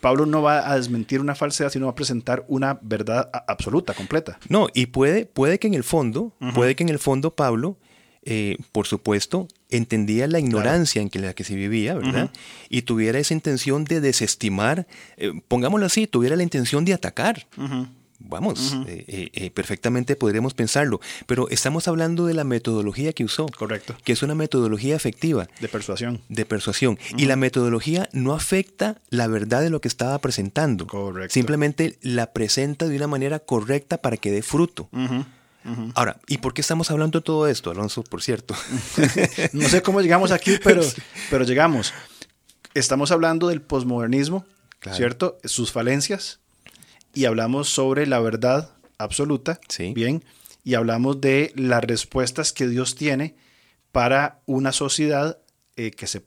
Pablo 0.00 0.26
no 0.26 0.42
va 0.42 0.68
a 0.68 0.74
desmentir 0.74 1.20
una 1.20 1.36
falsedad, 1.36 1.70
sino 1.70 1.86
va 1.86 1.92
a 1.92 1.94
presentar 1.94 2.44
una 2.48 2.80
verdad 2.82 3.30
absoluta, 3.46 3.94
completa. 3.94 4.40
No, 4.48 4.66
y 4.74 4.86
puede, 4.86 5.24
puede 5.24 5.60
que 5.60 5.68
en 5.68 5.74
el 5.74 5.84
fondo, 5.84 6.34
puede 6.52 6.74
que 6.74 6.82
en 6.82 6.88
el 6.88 6.98
fondo 6.98 7.36
Pablo, 7.36 7.78
eh, 8.24 8.56
por 8.72 8.88
supuesto, 8.88 9.46
entendía 9.70 10.26
la 10.26 10.38
ignorancia 10.38 11.02
en 11.02 11.10
la 11.22 11.34
que 11.34 11.44
se 11.44 11.54
vivía, 11.54 11.94
¿verdad? 11.94 12.30
Y 12.68 12.82
tuviera 12.82 13.18
esa 13.18 13.34
intención 13.34 13.84
de 13.84 14.00
desestimar, 14.00 14.86
eh, 15.16 15.32
pongámoslo 15.48 15.86
así, 15.86 16.06
tuviera 16.06 16.36
la 16.36 16.42
intención 16.42 16.84
de 16.84 16.94
atacar. 16.94 17.46
Vamos, 18.22 18.76
eh, 18.86 19.30
eh, 19.32 19.50
perfectamente 19.50 20.14
podríamos 20.14 20.52
pensarlo, 20.52 21.00
pero 21.26 21.48
estamos 21.48 21.88
hablando 21.88 22.26
de 22.26 22.34
la 22.34 22.44
metodología 22.44 23.14
que 23.14 23.24
usó. 23.24 23.46
Correcto. 23.46 23.96
Que 24.04 24.12
es 24.12 24.22
una 24.22 24.34
metodología 24.34 24.94
efectiva. 24.94 25.48
De 25.58 25.68
persuasión. 25.68 26.20
De 26.28 26.44
persuasión. 26.44 26.98
Y 27.16 27.24
la 27.24 27.36
metodología 27.36 28.10
no 28.12 28.34
afecta 28.34 29.00
la 29.08 29.26
verdad 29.26 29.62
de 29.62 29.70
lo 29.70 29.80
que 29.80 29.88
estaba 29.88 30.18
presentando. 30.18 30.86
Correcto. 30.86 31.32
Simplemente 31.32 31.98
la 32.02 32.32
presenta 32.32 32.88
de 32.88 32.96
una 32.96 33.06
manera 33.06 33.38
correcta 33.38 34.02
para 34.02 34.18
que 34.18 34.30
dé 34.30 34.42
fruto. 34.42 34.90
Ahora, 35.94 36.18
¿y 36.26 36.38
por 36.38 36.54
qué 36.54 36.62
estamos 36.62 36.90
hablando 36.90 37.18
de 37.18 37.24
todo 37.24 37.46
esto, 37.46 37.70
Alonso, 37.70 38.02
por 38.02 38.22
cierto? 38.22 38.54
no 39.52 39.68
sé 39.68 39.82
cómo 39.82 40.00
llegamos 40.00 40.32
aquí, 40.32 40.58
pero, 40.62 40.82
pero 41.30 41.44
llegamos. 41.44 41.92
Estamos 42.72 43.10
hablando 43.10 43.48
del 43.48 43.60
posmodernismo, 43.60 44.46
¿cierto? 44.92 45.38
Sus 45.44 45.72
falencias, 45.72 46.40
y 47.12 47.26
hablamos 47.26 47.68
sobre 47.68 48.06
la 48.06 48.20
verdad 48.20 48.70
absoluta, 48.98 49.60
bien, 49.94 50.24
y 50.64 50.74
hablamos 50.74 51.20
de 51.20 51.52
las 51.56 51.82
respuestas 51.82 52.52
que 52.52 52.68
Dios 52.68 52.94
tiene 52.94 53.34
para 53.92 54.40
una 54.46 54.72
sociedad 54.72 55.38
eh, 55.76 55.90
que, 55.90 56.06
se, 56.06 56.22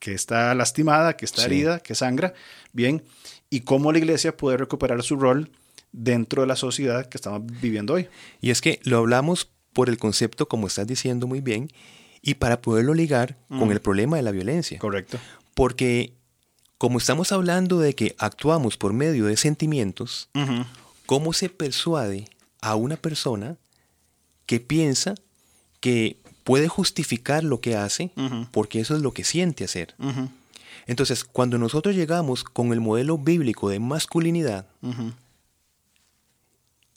que 0.00 0.12
está 0.12 0.54
lastimada, 0.54 1.16
que 1.16 1.24
está 1.24 1.44
herida, 1.44 1.80
que 1.80 1.94
sangra, 1.94 2.34
bien, 2.72 3.04
y 3.50 3.60
cómo 3.60 3.92
la 3.92 3.98
iglesia 3.98 4.36
puede 4.36 4.58
recuperar 4.58 5.02
su 5.02 5.16
rol 5.16 5.50
dentro 5.96 6.42
de 6.42 6.48
la 6.48 6.56
sociedad 6.56 7.08
que 7.08 7.16
estamos 7.16 7.42
viviendo 7.60 7.94
hoy. 7.94 8.08
Y 8.40 8.50
es 8.50 8.60
que 8.60 8.80
lo 8.84 8.98
hablamos 8.98 9.50
por 9.72 9.88
el 9.88 9.98
concepto, 9.98 10.46
como 10.46 10.66
estás 10.66 10.86
diciendo 10.86 11.26
muy 11.26 11.40
bien, 11.40 11.70
y 12.22 12.34
para 12.34 12.60
poderlo 12.60 12.94
ligar 12.94 13.36
con 13.48 13.72
el 13.72 13.80
problema 13.80 14.16
de 14.16 14.22
la 14.22 14.30
violencia. 14.30 14.78
Correcto. 14.78 15.18
Porque 15.54 16.12
como 16.78 16.98
estamos 16.98 17.32
hablando 17.32 17.78
de 17.78 17.94
que 17.94 18.14
actuamos 18.18 18.76
por 18.76 18.92
medio 18.92 19.26
de 19.26 19.36
sentimientos, 19.36 20.28
¿cómo 21.06 21.32
se 21.32 21.48
persuade 21.48 22.28
a 22.60 22.74
una 22.74 22.96
persona 22.96 23.56
que 24.44 24.60
piensa 24.60 25.14
que 25.80 26.18
puede 26.44 26.68
justificar 26.68 27.42
lo 27.42 27.60
que 27.60 27.76
hace 27.76 28.12
porque 28.50 28.80
eso 28.80 28.94
es 28.94 29.02
lo 29.02 29.12
que 29.12 29.24
siente 29.24 29.64
hacer? 29.64 29.94
Entonces, 30.86 31.24
cuando 31.24 31.58
nosotros 31.58 31.94
llegamos 31.94 32.44
con 32.44 32.72
el 32.72 32.80
modelo 32.80 33.18
bíblico 33.18 33.70
de 33.70 33.78
masculinidad 33.78 34.66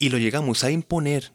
y 0.00 0.08
lo 0.08 0.18
llegamos 0.18 0.64
a 0.64 0.72
imponer 0.72 1.30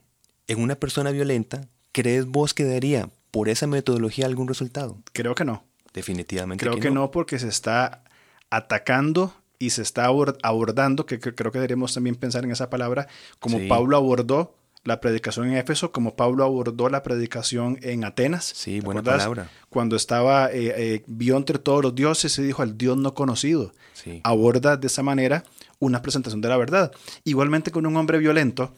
en 0.47 0.59
una 0.59 0.75
persona 0.75 1.11
violenta, 1.11 1.69
¿crees 1.93 2.25
vos 2.25 2.53
que 2.53 2.65
daría 2.65 3.09
por 3.31 3.47
esa 3.47 3.67
metodología 3.67 4.25
algún 4.25 4.49
resultado? 4.49 4.97
Creo 5.13 5.35
que 5.35 5.45
no. 5.45 5.63
Definitivamente. 5.93 6.65
Creo 6.65 6.79
que, 6.81 6.91
no. 6.91 7.11
porque 7.11 7.39
se 7.39 7.47
está 7.47 8.03
atacando 8.49 9.33
y 9.59 9.69
se 9.69 9.81
está 9.81 10.05
abordando, 10.05 11.05
que 11.05 11.19
creo 11.19 11.51
que 11.51 11.59
deberíamos 11.59 11.93
también 11.93 12.15
pensar 12.15 12.43
en 12.43 12.51
esa 12.51 12.69
palabra, 12.69 13.07
como 13.39 13.65
Pablo 13.69 13.95
abordó 13.95 14.57
la 14.85 15.01
predicación 15.01 15.47
en 15.47 15.57
Éfeso, 15.57 15.91
como 15.91 16.15
Pablo 16.15 16.43
abordó 16.43 16.89
la 16.89 17.01
predicación 17.01 17.79
en 17.81 18.05
Atenas. 18.05 18.45
Sí, 18.45 18.79
buena 18.79 19.01
palabra. 19.01 19.49
Cuando 19.69 19.95
estaba, 19.95 20.51
eh, 20.51 20.73
eh, 20.77 21.03
vio 21.07 21.37
entre 21.37 21.57
todos 21.57 21.83
los 21.83 21.95
dioses 21.95 22.37
y 22.37 22.43
dijo 22.43 22.61
al 22.61 22.77
Dios 22.77 22.95
no 22.95 23.13
conocido. 23.13 23.73
Aborda 24.23 24.77
de 24.77 24.85
esa 24.85 25.01
manera 25.01 25.43
una 25.79 26.03
presentación 26.03 26.39
de 26.39 26.49
la 26.49 26.57
verdad. 26.57 26.91
Igualmente 27.23 27.71
con 27.71 27.87
un 27.87 27.97
hombre 27.97 28.19
violento 28.19 28.73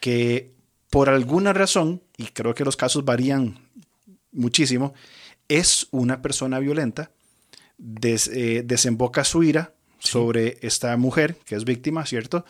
que 0.00 0.54
por 0.90 1.08
alguna 1.08 1.52
razón, 1.52 2.02
y 2.16 2.26
creo 2.26 2.54
que 2.54 2.64
los 2.64 2.76
casos 2.76 3.04
varían 3.04 3.58
muchísimo, 4.30 4.94
es 5.48 5.88
una 5.90 6.22
persona 6.22 6.60
violenta 6.60 7.10
eh, 8.02 8.62
desemboca 8.64 9.24
su 9.24 9.42
ira 9.42 9.72
sobre 9.98 10.58
esta 10.62 10.96
mujer 10.96 11.36
que 11.44 11.54
es 11.54 11.64
víctima, 11.64 12.06
¿cierto? 12.06 12.44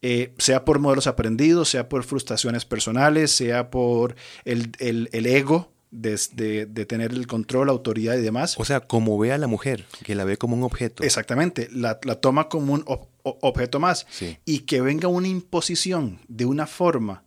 Eh, 0.00 0.34
sea 0.38 0.64
por 0.64 0.78
modelos 0.78 1.06
aprendidos, 1.06 1.68
sea 1.68 1.88
por 1.88 2.04
frustraciones 2.04 2.64
personales, 2.64 3.30
sea 3.30 3.70
por 3.70 4.16
el, 4.44 4.72
ego 5.12 5.72
de, 5.90 6.86
tener 6.86 7.12
el 7.12 7.26
control, 7.26 7.66
la 7.66 7.72
autoridad 7.72 8.16
y 8.16 8.20
demás. 8.20 8.58
O 8.58 8.64
sea, 8.64 8.80
como 8.80 9.18
ve 9.18 9.32
a 9.32 9.38
la 9.38 9.46
mujer, 9.46 9.86
que 10.04 10.14
la 10.14 10.24
ve 10.24 10.36
como 10.36 10.56
un 10.56 10.62
objeto. 10.62 11.02
Exactamente, 11.02 11.68
la, 11.72 11.98
toma 11.98 12.48
como 12.48 12.74
un 12.74 12.84
objeto 13.22 13.80
más. 13.80 14.06
Y 14.44 14.60
que 14.60 14.80
venga 14.80 15.08
una 15.08 15.28
imposición 15.28 16.20
de 16.28 16.46
una 16.46 16.66
forma 16.66 17.24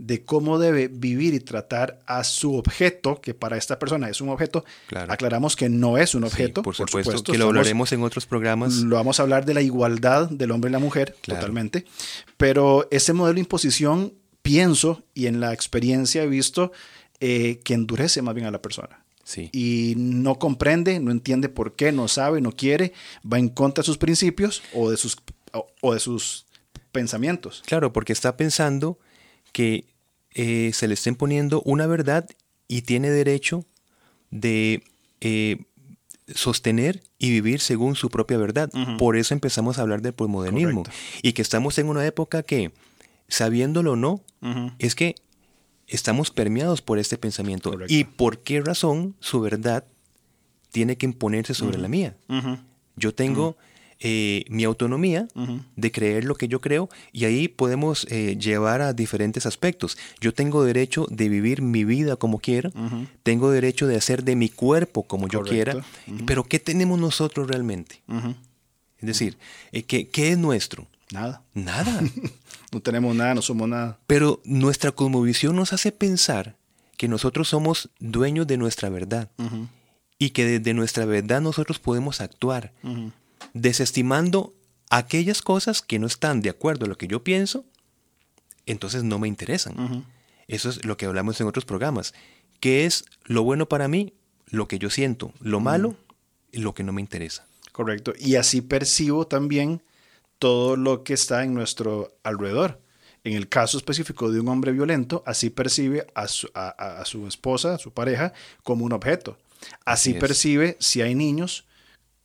de 0.00 0.24
cómo 0.24 0.58
debe 0.58 0.88
vivir 0.88 1.34
y 1.34 1.40
tratar 1.40 2.00
a 2.06 2.24
su 2.24 2.56
objeto, 2.56 3.20
que 3.20 3.34
para 3.34 3.58
esta 3.58 3.78
persona 3.78 4.08
es 4.08 4.22
un 4.22 4.30
objeto. 4.30 4.64
Aclaramos 5.08 5.56
que 5.56 5.68
no 5.68 5.98
es 5.98 6.14
un 6.14 6.24
objeto. 6.24 6.62
por, 6.62 6.74
supuesto, 6.74 7.22
que 7.22 7.36
lo 7.36 7.48
hablaremos 7.48 7.92
en 7.92 8.02
otros 8.02 8.24
programas. 8.24 8.76
Lo 8.76 8.96
vamos 8.96 9.20
a 9.20 9.24
hablar 9.24 9.44
de 9.44 9.52
la 9.52 9.60
igualdad 9.60 10.30
del 10.30 10.52
hombre 10.52 10.70
y 10.70 10.72
la 10.72 10.78
mujer, 10.78 11.16
totalmente. 11.20 11.84
Pero 12.38 12.88
ese 12.90 13.12
modelo 13.12 13.34
de 13.34 13.40
imposición, 13.40 14.14
pienso, 14.40 15.02
y 15.12 15.26
en 15.26 15.38
la 15.38 15.52
experiencia 15.52 16.22
he 16.22 16.28
visto, 16.28 16.72
eh, 17.20 17.60
que 17.62 17.74
endurece 17.74 18.22
más 18.22 18.34
bien 18.34 18.46
a 18.46 18.50
la 18.50 18.62
persona. 18.62 19.04
Sí. 19.24 19.50
Y 19.52 19.94
no 19.98 20.38
comprende, 20.38 20.98
no 20.98 21.10
entiende 21.10 21.50
por 21.50 21.76
qué, 21.76 21.92
no 21.92 22.08
sabe, 22.08 22.40
no 22.40 22.52
quiere, 22.52 22.94
va 23.30 23.38
en 23.38 23.50
contra 23.50 23.82
de 23.82 23.86
sus 23.86 23.98
principios 23.98 24.62
o 24.72 24.90
de 24.90 24.96
sus, 24.96 25.18
o 25.82 25.92
de 25.92 26.00
sus 26.00 26.46
pensamientos. 26.90 27.62
Claro, 27.66 27.92
porque 27.92 28.14
está 28.14 28.38
pensando 28.38 28.98
que 29.52 29.86
eh, 30.32 30.70
se 30.72 30.88
le 30.88 30.94
estén 30.94 31.16
poniendo 31.16 31.62
una 31.64 31.86
verdad 31.86 32.28
y 32.68 32.82
tiene 32.82 33.10
derecho 33.10 33.64
de 34.30 34.84
eh, 35.20 35.64
sostener 36.34 37.02
y 37.18 37.30
vivir 37.30 37.60
según 37.60 37.96
su 37.96 38.08
propia 38.10 38.38
verdad. 38.38 38.70
Por 38.98 39.16
eso 39.16 39.34
empezamos 39.34 39.78
a 39.78 39.82
hablar 39.82 40.02
del 40.02 40.12
posmodernismo. 40.12 40.84
Y 41.22 41.32
que 41.32 41.42
estamos 41.42 41.78
en 41.78 41.88
una 41.88 42.06
época 42.06 42.42
que, 42.42 42.72
sabiéndolo 43.28 43.92
o 43.92 43.96
no, 43.96 44.22
es 44.78 44.94
que 44.94 45.16
estamos 45.88 46.30
permeados 46.30 46.82
por 46.82 46.98
este 46.98 47.18
pensamiento. 47.18 47.76
¿Y 47.88 48.04
por 48.04 48.38
qué 48.38 48.60
razón 48.60 49.16
su 49.20 49.40
verdad 49.40 49.84
tiene 50.70 50.96
que 50.96 51.06
imponerse 51.06 51.54
sobre 51.54 51.78
la 51.78 51.88
mía? 51.88 52.16
Yo 52.96 53.12
tengo 53.12 53.56
eh, 54.02 54.44
mi 54.48 54.64
autonomía 54.64 55.28
de 55.76 55.92
creer 55.92 56.24
lo 56.24 56.34
que 56.34 56.48
yo 56.48 56.62
creo 56.62 56.88
y 57.12 57.26
ahí 57.26 57.48
podemos 57.48 58.06
eh, 58.08 58.36
llevar 58.38 58.80
a 58.80 58.94
diferentes 58.94 59.44
aspectos. 59.44 59.98
Yo 60.20 60.32
tengo 60.32 60.64
derecho 60.64 61.06
de 61.10 61.28
vivir 61.28 61.60
mi 61.60 61.84
vida 61.84 62.16
como 62.16 62.38
quiera, 62.38 62.70
tengo 63.22 63.50
derecho 63.50 63.86
de 63.86 63.96
hacer 63.96 64.24
de 64.24 64.36
mi 64.36 64.48
cuerpo 64.48 65.02
como 65.02 65.28
yo 65.28 65.42
quiera, 65.42 65.84
pero 66.26 66.44
¿qué 66.44 66.58
tenemos 66.58 66.98
nosotros 66.98 67.48
realmente? 67.48 68.02
Es 68.98 69.06
decir, 69.06 69.36
eh, 69.72 69.82
¿qué, 69.82 70.08
¿qué, 70.08 70.32
es 70.32 70.38
nuestro? 70.38 70.86
Nada. 71.10 71.42
Nada. 71.54 72.00
no 72.72 72.80
tenemos 72.80 73.14
nada, 73.14 73.34
no 73.34 73.42
somos 73.42 73.68
nada. 73.68 73.98
Pero 74.06 74.40
nuestra 74.44 74.92
cosmovisión 74.92 75.56
nos 75.56 75.72
hace 75.72 75.92
pensar 75.92 76.56
que 76.96 77.08
nosotros 77.08 77.48
somos 77.48 77.90
dueños 77.98 78.46
de 78.46 78.56
nuestra 78.56 78.88
verdad 78.88 79.30
y 80.18 80.30
que 80.30 80.44
desde 80.44 80.74
nuestra 80.74 81.06
verdad 81.06 81.40
nosotros 81.40 81.78
podemos 81.78 82.20
actuar 82.20 82.72
desestimando 83.54 84.54
aquellas 84.90 85.42
cosas 85.42 85.82
que 85.82 85.98
no 85.98 86.06
están 86.06 86.42
de 86.42 86.50
acuerdo 86.50 86.86
a 86.86 86.88
lo 86.88 86.98
que 86.98 87.06
yo 87.06 87.22
pienso, 87.24 87.64
entonces 88.66 89.04
no 89.04 89.18
me 89.18 89.28
interesan. 89.28 90.04
Eso 90.48 90.68
es 90.68 90.84
lo 90.84 90.96
que 90.96 91.06
hablamos 91.06 91.40
en 91.40 91.46
otros 91.46 91.64
programas. 91.64 92.12
¿Qué 92.60 92.84
es 92.84 93.04
lo 93.24 93.42
bueno 93.42 93.68
para 93.68 93.88
mí? 93.88 94.12
Lo 94.46 94.68
que 94.68 94.78
yo 94.78 94.90
siento. 94.90 95.32
Lo 95.40 95.60
malo, 95.60 95.96
lo 96.52 96.74
que 96.74 96.82
no 96.82 96.92
me 96.92 97.00
interesa. 97.00 97.46
Correcto. 97.72 98.12
Y 98.18 98.34
así 98.34 98.60
percibo 98.60 99.26
también 99.26 99.82
todo 100.38 100.76
lo 100.76 101.04
que 101.04 101.14
está 101.14 101.44
en 101.44 101.54
nuestro 101.54 102.16
alrededor. 102.22 102.80
En 103.22 103.34
el 103.34 103.48
caso 103.48 103.76
específico 103.76 104.32
de 104.32 104.40
un 104.40 104.48
hombre 104.48 104.72
violento, 104.72 105.22
así 105.26 105.50
percibe 105.50 106.06
a 106.14 106.26
su, 106.26 106.48
esposa, 107.28 107.74
a 107.74 107.78
su 107.78 107.92
pareja, 107.92 108.32
como 108.62 108.84
un 108.84 108.92
objeto. 108.92 109.38
Así, 109.84 110.14
percibe 110.14 110.76
si 110.80 111.02
hay 111.02 111.14
niños 111.14 111.66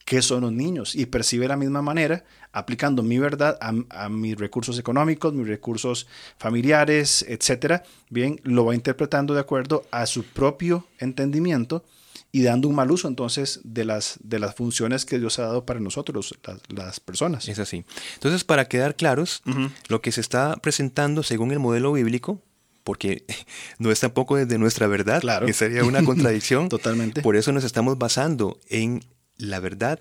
qué 0.05 0.21
son 0.21 0.41
los 0.41 0.51
niños 0.51 0.95
y 0.95 1.07
percibe 1.07 1.43
de 1.43 1.49
la 1.49 1.57
misma 1.57 1.81
manera, 1.81 2.23
aplicando 2.53 3.03
mi 3.03 3.17
verdad 3.17 3.57
a, 3.59 4.07
mis 4.07 4.37
recursos 4.37 4.79
económicos, 4.79 5.33
mis 5.33 5.47
recursos 5.47 6.07
familiares, 6.37 7.25
etcétera, 7.27 7.83
bien, 8.09 8.39
lo 8.43 8.65
va 8.65 8.75
interpretando 8.75 9.33
de 9.33 9.41
acuerdo 9.41 9.83
a 9.91 10.05
su 10.05 10.23
propio 10.23 10.87
entendimiento 10.99 11.83
y 12.31 12.43
dando 12.43 12.67
un 12.67 12.75
mal 12.75 12.91
uso 12.91 13.07
entonces 13.07 13.61
de 13.63 13.83
las, 13.83 14.19
de 14.21 14.39
las 14.39 14.55
funciones 14.55 15.05
que 15.05 15.19
Dios 15.19 15.39
ha 15.39 15.43
dado 15.43 15.65
para 15.65 15.79
nosotros, 15.79 16.35
las, 16.69 16.99
personas. 16.99 17.47
Es 17.47 17.59
así. 17.59 17.85
Entonces, 18.15 18.43
para 18.43 18.65
quedar 18.65 18.95
claros, 18.95 19.41
lo 19.87 20.01
que 20.01 20.11
se 20.11 20.21
está 20.21 20.55
presentando 20.57 21.23
según 21.23 21.51
el 21.51 21.59
modelo 21.59 21.93
bíblico, 21.93 22.41
porque 22.83 23.25
no 23.79 23.89
es 23.89 24.01
tampoco 24.01 24.35
desde 24.35 24.57
nuestra 24.57 24.87
verdad, 24.87 25.21
claro. 25.21 25.45
que 25.45 25.53
sería 25.53 25.83
una 25.83 26.03
contradicción. 26.05 26.69
Totalmente. 26.69 27.21
Por 27.21 27.35
eso 27.35 27.51
nos 27.51 27.63
estamos 27.63 27.97
basando 27.97 28.59
en 28.69 29.03
la 29.37 29.59
verdad 29.59 29.99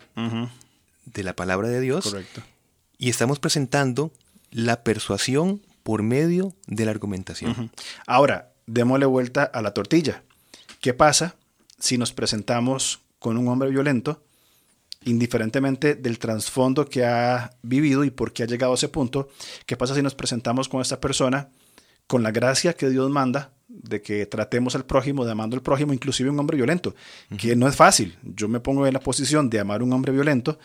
de 1.04 1.22
la 1.22 1.36
palabra 1.36 1.68
de 1.68 1.80
Dios. 1.80 2.04
Correcto. 2.04 2.42
Y 2.98 3.10
estamos 3.10 3.38
presentando 3.38 4.12
la 4.50 4.82
persuasión 4.82 5.60
por 5.82 6.02
medio 6.02 6.54
de 6.66 6.84
la 6.84 6.90
argumentación. 6.90 7.70
Ahora, 8.06 8.52
démosle 8.66 9.06
vuelta 9.06 9.44
a 9.44 9.62
la 9.62 9.74
tortilla. 9.74 10.22
¿Qué 10.80 10.94
pasa 10.94 11.36
si 11.78 11.98
nos 11.98 12.12
presentamos 12.12 13.00
con 13.18 13.36
un 13.36 13.48
hombre 13.48 13.70
violento, 13.70 14.22
indiferentemente 15.04 15.94
del 15.94 16.18
trasfondo 16.18 16.88
que 16.88 17.04
ha 17.04 17.50
vivido 17.62 18.04
y 18.04 18.10
por 18.10 18.32
qué 18.32 18.44
ha 18.44 18.46
llegado 18.46 18.72
a 18.72 18.76
ese 18.76 18.88
punto? 18.88 19.28
¿Qué 19.66 19.76
pasa 19.76 19.94
si 19.94 20.02
nos 20.02 20.14
presentamos 20.14 20.68
con 20.68 20.80
esta 20.80 21.00
persona 21.00 21.50
con 22.06 22.22
la 22.22 22.30
gracia 22.30 22.74
que 22.74 22.88
Dios 22.88 23.10
manda 23.10 23.52
de 23.68 24.02
que 24.02 24.26
tratemos 24.26 24.74
al 24.74 24.84
prójimo, 24.84 25.24
de 25.24 25.32
amando 25.32 25.56
al 25.56 25.62
prójimo, 25.62 25.92
inclusive 25.92 26.30
un 26.30 26.38
hombre 26.38 26.56
violento, 26.56 26.94
que 27.38 27.56
no 27.56 27.66
es 27.68 27.76
fácil. 27.76 28.16
Yo 28.22 28.48
me 28.48 28.60
pongo 28.60 28.86
en 28.86 28.94
la 28.94 29.00
posición 29.00 29.50
de 29.50 29.60
amar 29.60 29.80
a 29.80 29.84
un 29.84 29.92
hombre 29.92 30.12
violento 30.12 30.58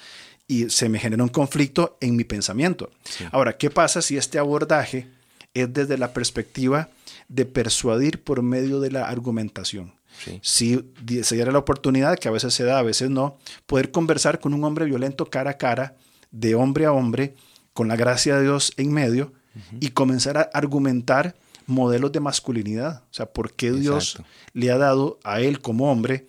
y 0.47 0.69
se 0.69 0.89
me 0.89 0.99
genera 0.99 1.23
un 1.23 1.30
conflicto 1.30 1.97
en 2.02 2.15
mi 2.15 2.23
pensamiento. 2.23 2.89
Ahora, 3.32 3.58
¿qué 3.58 3.69
pasa 3.69 4.02
si 4.02 4.17
este 4.17 4.39
abordaje 4.39 5.08
es 5.54 5.71
desde 5.73 5.97
la 5.97 6.13
perspectiva 6.13 6.89
de 7.28 7.45
persuadir 7.45 8.23
por 8.23 8.41
medio 8.41 8.80
de 8.80 8.91
la 8.91 9.08
argumentación? 9.08 9.93
Si 10.41 10.84
se 11.23 11.36
diera 11.36 11.52
la 11.52 11.60
oportunidad, 11.60 12.17
que 12.17 12.28
a 12.28 12.32
veces 12.32 12.54
se 12.54 12.63
da, 12.63 12.80
a 12.80 12.84
veces 12.84 13.10
no, 13.10 13.38
poder 13.65 13.91
conversar 13.91 14.39
con 14.39 14.54
un 14.54 14.63
hombre 14.63 14.86
violento 14.86 15.30
cara 15.30 15.52
a 15.52 15.58
cara, 15.58 15.95
de 16.32 16.56
hombre 16.56 16.86
a 16.86 16.91
hombre, 16.91 17.36
con 17.73 17.88
la 17.88 17.95
gracia 17.95 18.36
de 18.36 18.43
Dios 18.43 18.73
en 18.75 18.91
medio, 18.91 19.34
y 19.80 19.89
comenzar 19.89 20.38
a 20.38 20.50
argumentar 20.54 21.36
modelos 21.67 22.12
de 22.12 22.19
masculinidad. 22.19 23.04
O 23.10 23.13
sea, 23.13 23.28
por 23.28 23.54
qué 23.54 23.72
Dios 23.72 24.22
le 24.54 24.72
ha 24.72 24.78
dado 24.78 25.19
a 25.24 25.41
él 25.41 25.62
como 25.62 25.91
hombre 25.91 26.28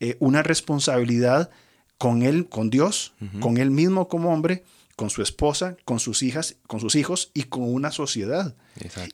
eh, 0.00 0.16
una 0.20 0.42
responsabilidad 0.42 1.50
con 1.98 2.22
él, 2.22 2.48
con 2.48 2.70
Dios, 2.70 3.14
con 3.40 3.58
él 3.58 3.70
mismo 3.70 4.08
como 4.08 4.32
hombre, 4.32 4.64
con 4.96 5.10
su 5.10 5.22
esposa, 5.22 5.76
con 5.84 6.00
sus 6.00 6.24
hijas, 6.24 6.56
con 6.66 6.80
sus 6.80 6.96
hijos 6.96 7.30
y 7.34 7.44
con 7.44 7.62
una 7.62 7.92
sociedad. 7.92 8.56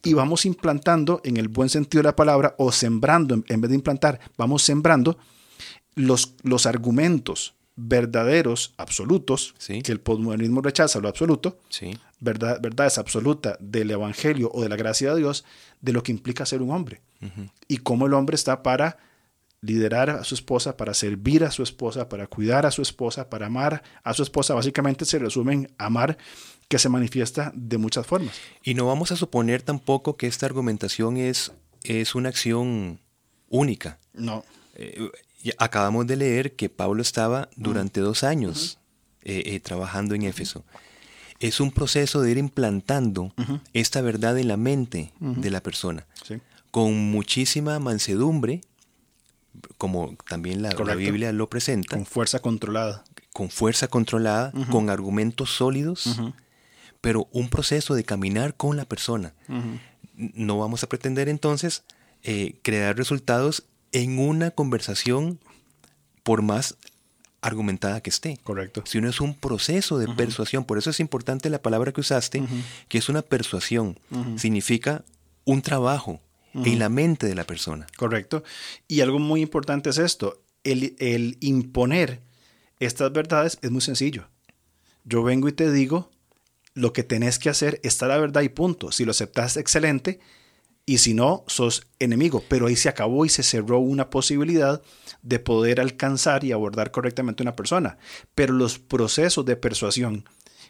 Y 0.02 0.14
vamos 0.14 0.46
implantando, 0.46 1.20
en 1.24 1.36
el 1.36 1.48
buen 1.48 1.68
sentido 1.68 2.02
de 2.02 2.08
la 2.08 2.16
palabra, 2.16 2.54
o 2.58 2.72
sembrando, 2.72 3.42
en 3.46 3.60
vez 3.60 3.68
de 3.68 3.74
implantar, 3.74 4.18
vamos 4.38 4.62
sembrando 4.62 5.18
los, 5.94 6.34
los 6.42 6.64
argumentos 6.64 7.54
verdaderos, 7.80 8.74
absolutos, 8.76 9.54
que 9.64 9.92
el 9.92 10.00
postmodernismo 10.00 10.60
rechaza 10.60 10.98
lo 10.98 11.08
absoluto, 11.08 11.60
verdad, 12.18 12.60
verdad 12.60 12.88
es 12.88 12.98
absoluta 12.98 13.56
del 13.60 13.92
Evangelio 13.92 14.50
o 14.52 14.62
de 14.62 14.68
la 14.68 14.74
gracia 14.74 15.14
de 15.14 15.20
Dios, 15.20 15.44
de 15.80 15.92
lo 15.92 16.02
que 16.02 16.10
implica 16.10 16.44
ser 16.44 16.60
un 16.60 16.72
hombre. 16.72 17.00
Y 17.68 17.78
cómo 17.78 18.06
el 18.06 18.14
hombre 18.14 18.34
está 18.34 18.64
para 18.64 18.98
liderar 19.60 20.10
a 20.10 20.24
su 20.24 20.34
esposa, 20.34 20.76
para 20.76 20.92
servir 20.92 21.44
a 21.44 21.52
su 21.52 21.62
esposa, 21.62 22.08
para 22.08 22.26
cuidar 22.26 22.66
a 22.66 22.72
su 22.72 22.82
esposa, 22.82 23.30
para 23.30 23.46
amar 23.46 23.84
a 24.02 24.12
su 24.12 24.24
esposa. 24.24 24.54
Básicamente 24.54 25.04
se 25.04 25.20
resume 25.20 25.52
en 25.52 25.72
amar 25.78 26.18
que 26.66 26.80
se 26.80 26.88
manifiesta 26.88 27.52
de 27.54 27.78
muchas 27.78 28.06
formas. 28.06 28.34
Y 28.64 28.74
no 28.74 28.86
vamos 28.86 29.12
a 29.12 29.16
suponer 29.16 29.62
tampoco 29.62 30.16
que 30.16 30.26
esta 30.26 30.46
argumentación 30.46 31.16
es, 31.16 31.52
es 31.84 32.16
una 32.16 32.28
acción 32.28 32.98
única. 33.48 34.00
No. 34.14 34.44
Eh, 34.74 35.10
acabamos 35.58 36.06
de 36.06 36.16
leer 36.16 36.56
que 36.56 36.68
Pablo 36.68 37.02
estaba 37.02 37.48
durante 37.56 38.00
dos 38.00 38.24
años 38.24 38.78
eh, 39.22 39.42
eh, 39.46 39.60
trabajando 39.60 40.14
en 40.14 40.22
Éfeso. 40.22 40.64
Es 41.40 41.60
un 41.60 41.70
proceso 41.70 42.20
de 42.20 42.32
ir 42.32 42.38
implantando 42.38 43.32
esta 43.72 44.00
verdad 44.00 44.38
en 44.38 44.48
la 44.48 44.56
mente 44.56 45.12
de 45.20 45.50
la 45.50 45.62
persona, 45.62 46.06
con 46.72 47.10
muchísima 47.12 47.78
mansedumbre, 47.78 48.62
como 49.76 50.16
también 50.28 50.62
la, 50.62 50.70
Biblia 50.96 51.32
lo 51.32 51.48
presenta. 51.48 51.96
Con 51.96 52.06
fuerza 52.06 52.40
controlada. 52.40 53.04
Con 53.32 53.50
fuerza 53.50 53.86
controlada, 53.86 54.52
con 54.70 54.90
argumentos 54.90 55.50
sólidos, 55.50 56.20
pero 57.00 57.28
un 57.30 57.48
proceso 57.48 57.94
de 57.94 58.02
caminar 58.02 58.56
con 58.56 58.76
la 58.76 58.84
persona. 58.84 59.32
No 60.16 60.58
vamos 60.58 60.82
a 60.82 60.88
pretender 60.88 61.28
entonces 61.28 61.84
eh, 62.24 62.58
crear 62.62 62.96
resultados 62.96 63.62
en 63.92 64.18
una 64.18 64.50
conversación 64.50 65.40
por 66.22 66.42
más 66.42 66.76
argumentada 67.40 68.00
que 68.00 68.10
esté. 68.10 68.38
Correcto. 68.42 68.82
Sino 68.84 69.08
es 69.08 69.20
un 69.20 69.34
proceso 69.34 69.98
de 69.98 70.08
persuasión. 70.08 70.64
Por 70.64 70.78
eso 70.78 70.90
es 70.90 71.00
importante 71.00 71.50
la 71.50 71.62
palabra 71.62 71.92
que 71.92 72.00
usaste, 72.00 72.42
que 72.88 72.98
es 72.98 73.08
una 73.08 73.22
persuasión. 73.22 73.98
Significa 74.36 75.04
un 75.44 75.62
trabajo 75.62 76.20
en 76.54 76.78
la 76.78 76.88
mente 76.88 77.26
de 77.26 77.34
la 77.34 77.44
persona. 77.44 77.86
Correcto. 77.96 78.42
Y 78.88 79.00
algo 79.00 79.18
muy 79.18 79.40
importante 79.40 79.90
es 79.90 79.98
esto. 79.98 80.42
El, 80.64 80.96
el 80.98 81.38
imponer 81.40 82.20
estas 82.80 83.12
verdades 83.12 83.58
es 83.62 83.70
muy 83.70 83.80
sencillo. 83.80 84.28
Yo 85.04 85.22
vengo 85.22 85.48
y 85.48 85.52
te 85.52 85.70
digo, 85.72 86.10
lo 86.74 86.92
que 86.92 87.04
tenés 87.04 87.38
que 87.38 87.48
hacer 87.48 87.80
está 87.82 88.06
la 88.06 88.18
verdad 88.18 88.42
y 88.42 88.48
punto. 88.48 88.92
Si 88.92 89.04
lo 89.04 89.12
aceptas, 89.12 89.56
excelente 89.56 90.20
y 90.88 90.96
si 90.96 91.12
no, 91.12 91.44
sos 91.48 91.86
enemigo. 91.98 92.42
Pero 92.48 92.66
ahí 92.66 92.74
se 92.74 92.88
acabó 92.88 93.26
y 93.26 93.28
se 93.28 93.42
cerró 93.42 93.78
una 93.78 94.08
posibilidad 94.08 94.80
de 95.20 95.38
poder 95.38 95.82
alcanzar 95.82 96.44
y 96.44 96.52
abordar 96.52 96.92
correctamente 96.92 97.42
a 97.42 97.44
una 97.44 97.56
persona. 97.56 97.98
Pero 98.34 98.54
los 98.54 98.78
procesos 98.78 99.44
de 99.44 99.56
persuasión, 99.56 100.24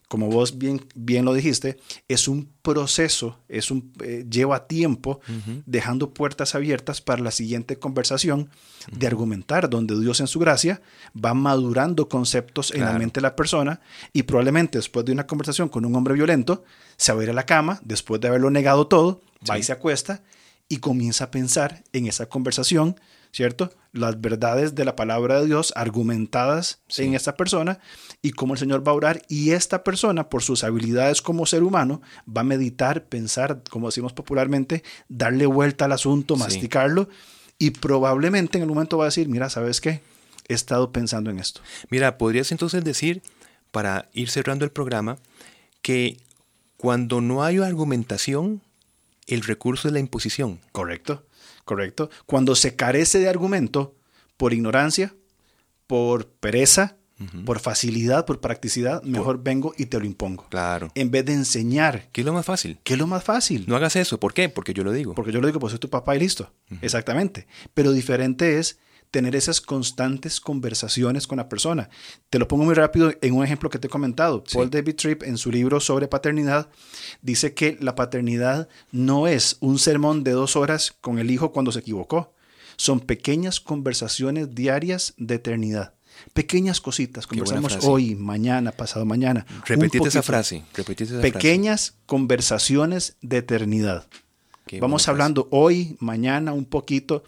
como 0.09 0.29
vos 0.29 0.59
bien, 0.59 0.85
bien 0.97 1.25
lo 1.25 1.35
dijiste, 1.35 1.79
es 2.09 2.27
un 2.27 2.51
proceso, 2.63 3.39
es 3.49 3.71
un, 3.71 3.93
eh, 4.03 4.27
lleva 4.29 4.67
tiempo, 4.67 5.21
dejando 5.67 6.13
puertas 6.13 6.57
abiertas 6.57 7.01
para 7.01 7.23
la 7.23 7.31
siguiente 7.31 7.79
conversación 7.79 8.51
de 8.91 9.07
argumentar, 9.07 9.71
donde 9.71 10.01
Dios 10.01 10.19
en 10.19 10.27
su 10.27 10.41
gracia 10.41 10.83
va 11.15 11.33
madurando 11.33 12.09
conceptos 12.09 12.73
en 12.75 12.81
la 12.81 12.99
mente 12.99 13.21
de 13.21 13.23
la 13.23 13.37
persona 13.37 13.81
y 14.13 14.25
probablemente 14.25 14.79
después 14.79 15.07
de 15.07 15.13
una 15.13 15.29
conversación 15.29 15.69
con 15.69 15.85
un 15.85 15.95
hombre 15.95 16.15
violento, 16.15 16.65
se 16.97 17.13
va 17.13 17.21
a 17.21 17.23
ir 17.23 17.31
a 17.31 17.35
la 17.35 17.47
cama, 17.47 17.81
después 17.85 18.21
de 18.21 18.27
haberlo 18.27 18.51
negado 18.51 18.89
todo, 18.89 19.23
va 19.48 19.59
y 19.59 19.62
se 19.62 19.72
acuesta 19.72 20.22
y 20.68 20.79
comienza 20.79 21.24
a 21.24 21.31
pensar 21.31 21.83
en 21.92 22.07
esa 22.07 22.27
conversación, 22.27 23.01
¿cierto? 23.33 23.72
Las 23.92 24.20
verdades 24.20 24.74
de 24.74 24.85
la 24.85 24.96
palabra 24.96 25.40
de 25.40 25.46
Dios 25.46 25.72
argumentadas 25.77 26.81
en 26.98 27.14
esta 27.14 27.37
persona 27.37 27.81
y 28.20 28.33
cómo 28.33 28.55
el 28.55 28.61
Señor 28.61 28.87
va 28.87 28.92
a 28.92 28.96
orar 28.96 29.22
y 29.29 29.53
esta 29.53 29.83
persona, 29.83 30.29
por 30.29 30.42
sus 30.42 30.64
habilidades 30.64 31.22
como 31.22 31.46
ser 31.46 31.62
humano, 31.62 32.03
va 32.29 32.42
a 32.42 32.44
meditar, 32.44 33.07
pensar, 33.07 33.62
como 33.70 33.88
decimos 33.88 34.12
popularmente, 34.12 34.83
darle 35.09 35.46
vuelta 35.46 35.87
al 35.87 35.92
asunto, 35.92 36.37
masticarlo 36.37 37.09
y 37.59 37.70
probablemente 37.70 38.59
en 38.59 38.62
el 38.62 38.68
momento 38.68 38.98
va 38.98 39.05
a 39.05 39.07
decir, 39.07 39.29
mira, 39.29 39.48
¿sabes 39.51 39.81
qué? 39.81 40.03
He 40.48 40.55
estado 40.55 40.92
pensando 40.92 41.31
en 41.31 41.38
esto. 41.38 41.61
Mira, 41.90 42.18
podrías 42.18 42.53
entonces 42.53 42.85
decir, 42.85 43.22
para 43.70 44.09
ir 44.12 44.31
cerrando 44.31 44.64
el 44.64 44.70
programa, 44.70 45.18
que 45.83 46.18
cuando 46.77 47.20
no 47.20 47.42
hay 47.42 47.59
argumentación, 47.59 48.62
el 49.29 49.43
recurso 49.43 49.88
es 49.88 49.95
la 49.95 50.01
imposición. 50.01 50.61
Correcto, 50.73 51.27
correcto. 51.64 52.11
Cuando 52.27 52.55
se 52.55 52.77
carece 52.77 53.19
de 53.19 53.29
argumento 53.29 53.95
por 54.37 54.53
ignorancia, 54.53 55.14
por 55.87 56.29
pereza, 56.29 56.97
por 57.45 57.59
facilidad, 57.59 58.27
por 58.27 58.41
practicidad, 58.41 59.03
mejor 59.03 59.43
vengo 59.43 59.75
y 59.77 59.87
te 59.87 59.99
lo 59.99 60.07
impongo. 60.07 60.47
Claro. 60.51 60.93
En 60.95 61.11
vez 61.11 61.25
de 61.25 61.33
enseñar. 61.33 62.09
¿Qué 62.12 62.21
es 62.21 62.27
lo 62.27 62.33
más 62.33 62.47
fácil? 62.47 62.79
¿Qué 62.85 62.93
es 62.93 62.99
lo 62.99 63.09
más 63.09 63.25
fácil? 63.25 63.64
No 63.67 63.75
hagas 63.75 63.97
eso. 63.97 64.21
¿Por 64.21 64.35
qué? 64.35 64.49
Porque 64.49 64.73
yo 64.73 64.85
lo 64.85 64.93
digo. 64.93 65.14
Porque 65.14 65.33
yo 65.33 65.41
lo 65.41 65.49
digo, 65.49 65.59
pues 65.59 65.73
soy 65.73 65.81
tu 65.81 65.91
papá 65.91 66.14
y 66.14 66.21
listo. 66.21 66.53
Exactamente. 66.81 67.49
Pero 67.75 67.91
diferente 67.91 68.59
es 68.59 68.79
tener 69.11 69.37
esas 69.37 69.61
constantes 69.61 70.40
conversaciones 70.40 71.27
con 71.27 71.38
la 71.38 71.49
persona. 71.49 71.88
Te 72.31 72.38
lo 72.38 72.49
pongo 72.49 72.64
muy 72.64 72.75
rápido 72.75 73.12
en 73.21 73.35
un 73.35 73.44
ejemplo 73.44 73.71
que 73.71 73.79
te 73.79 73.87
he 73.87 73.90
comentado. 73.90 74.44
Paul 74.44 74.71
David 74.71 74.97
Tripp, 74.97 75.23
en 75.23 75.38
su 75.38 75.51
libro 75.51 75.81
sobre 75.81 76.09
paternidad, 76.09 76.68
dice 77.23 77.55
que 77.55 77.77
la 77.81 77.94
paternidad 77.94 78.68
no 78.90 79.27
es 79.27 79.57
un 79.61 79.79
sermón 79.79 80.25
de 80.25 80.33
dos 80.33 80.57
horas 80.57 80.94
con 81.01 81.18
el 81.18 81.31
hijo 81.31 81.53
cuando 81.53 81.73
se 81.73 81.81
equivocó. 81.81 82.35
Son 82.77 83.01
pequeñas 83.01 83.61
conversaciones 83.61 84.55
diarias 84.55 85.14
de 85.16 85.37
eternidad. 85.37 85.94
Pequeñas 86.33 86.81
cositas, 86.81 87.27
conversamos 87.27 87.79
hoy, 87.83 88.14
mañana, 88.14 88.73
pasado 88.73 89.05
mañana. 89.05 89.47
Repetite 89.64 90.09
esa 90.09 90.23
frase. 90.23 90.64
pequeñas 91.23 91.94
conversaciones 92.07 93.16
de 93.21 93.38
eternidad. 93.38 94.09
Vamos 94.81 95.09
hablando 95.09 95.49
hoy, 95.51 95.97
mañana, 96.01 96.53
un 96.53 96.66
poquito. 96.66 97.25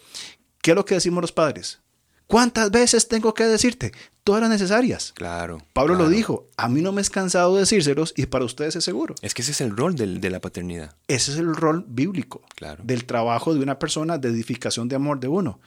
¿Qué 0.63 0.73
es 0.73 0.75
lo 0.75 0.85
que 0.85 0.95
decimos 0.95 1.23
los 1.23 1.33
padres? 1.33 1.81
¿Cuántas 2.27 2.71
veces 2.71 3.09
tengo 3.09 3.35
que 3.35 3.45
decirte? 3.45 3.93
Todas 4.23 4.41
las 4.41 4.51
necesarias. 4.51 5.13
Claro. 5.17 5.59
Pablo 5.73 5.95
lo 5.95 6.09
dijo, 6.09 6.49
a 6.57 6.69
mí 6.69 6.81
no 6.81 6.93
me 6.93 7.01
es 7.01 7.11
cansado 7.11 7.55
de 7.55 7.61
decírselos 7.63 8.15
y 8.17 8.27
para 8.27 8.45
ustedes 8.45 8.77
es 8.77 8.85
seguro. 8.85 9.17
Es 9.21 9.35
que 9.35 9.43
ese 9.43 9.51
es 9.51 9.61
el 9.61 9.77
rol 9.77 9.97
de 9.97 10.31
la 10.31 10.41
paternidad. 10.41 10.95
Ese 11.09 11.33
es 11.33 11.39
el 11.39 11.57
rol 11.57 11.85
bíblico. 11.89 12.43
Claro. 12.55 12.85
Del 12.85 13.05
trabajo 13.05 13.53
de 13.53 13.61
una 13.61 13.81
persona, 13.81 14.17
de 14.17 14.29
edificación 14.29 14.89
de 14.89 14.95
amor 14.95 15.19
de 15.19 15.27
uno, 15.27 15.59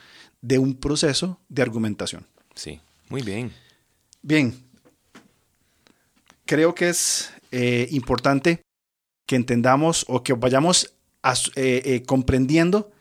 de 0.41 0.57
un 0.57 0.75
proceso 0.75 1.37
de 1.49 1.63
argumentación. 1.63 2.25
Sí, 2.55 2.79
muy 3.09 3.23
bien. 3.23 3.51
Bien. 4.21 4.55
Creo 6.45 6.73
que 6.73 6.87
es 6.87 7.29
eh, 7.51 7.89
importante 7.91 8.61
que 9.25 9.35
entendamos 9.35 10.05
o 10.07 10.23
que 10.23 10.31
vayamos 10.31 10.93
eh, 11.55 11.81
eh, 11.85 12.03
comprendiendo 12.05 12.91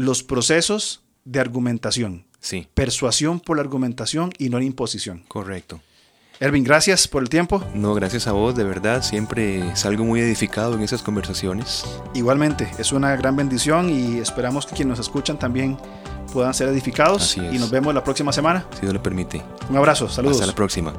los 0.00 0.22
procesos 0.22 1.02
de 1.24 1.40
argumentación. 1.40 2.24
Sí. 2.40 2.66
Persuasión 2.72 3.38
por 3.38 3.58
la 3.58 3.62
argumentación 3.62 4.32
y 4.38 4.48
no 4.48 4.58
la 4.58 4.64
imposición. 4.64 5.24
Correcto. 5.28 5.80
Ervin, 6.40 6.64
gracias 6.64 7.06
por 7.06 7.22
el 7.22 7.28
tiempo. 7.28 7.62
No, 7.74 7.92
gracias 7.92 8.26
a 8.26 8.32
vos, 8.32 8.56
de 8.56 8.64
verdad, 8.64 9.02
siempre 9.02 9.76
salgo 9.76 10.04
muy 10.04 10.20
edificado 10.20 10.72
en 10.72 10.80
esas 10.80 11.02
conversaciones. 11.02 11.84
Igualmente, 12.14 12.70
es 12.78 12.92
una 12.92 13.14
gran 13.14 13.36
bendición 13.36 13.90
y 13.90 14.18
esperamos 14.18 14.64
que 14.64 14.74
quienes 14.74 14.96
nos 14.96 15.06
escuchan 15.06 15.38
también 15.38 15.76
puedan 16.32 16.54
ser 16.54 16.68
edificados 16.68 17.36
y 17.36 17.58
nos 17.58 17.70
vemos 17.70 17.94
la 17.94 18.02
próxima 18.02 18.32
semana. 18.32 18.66
Si 18.72 18.80
Dios 18.80 18.94
lo 18.94 19.02
permite. 19.02 19.42
Un 19.68 19.76
abrazo, 19.76 20.08
saludos. 20.08 20.36
Hasta 20.36 20.46
la 20.46 20.54
próxima. 20.54 20.94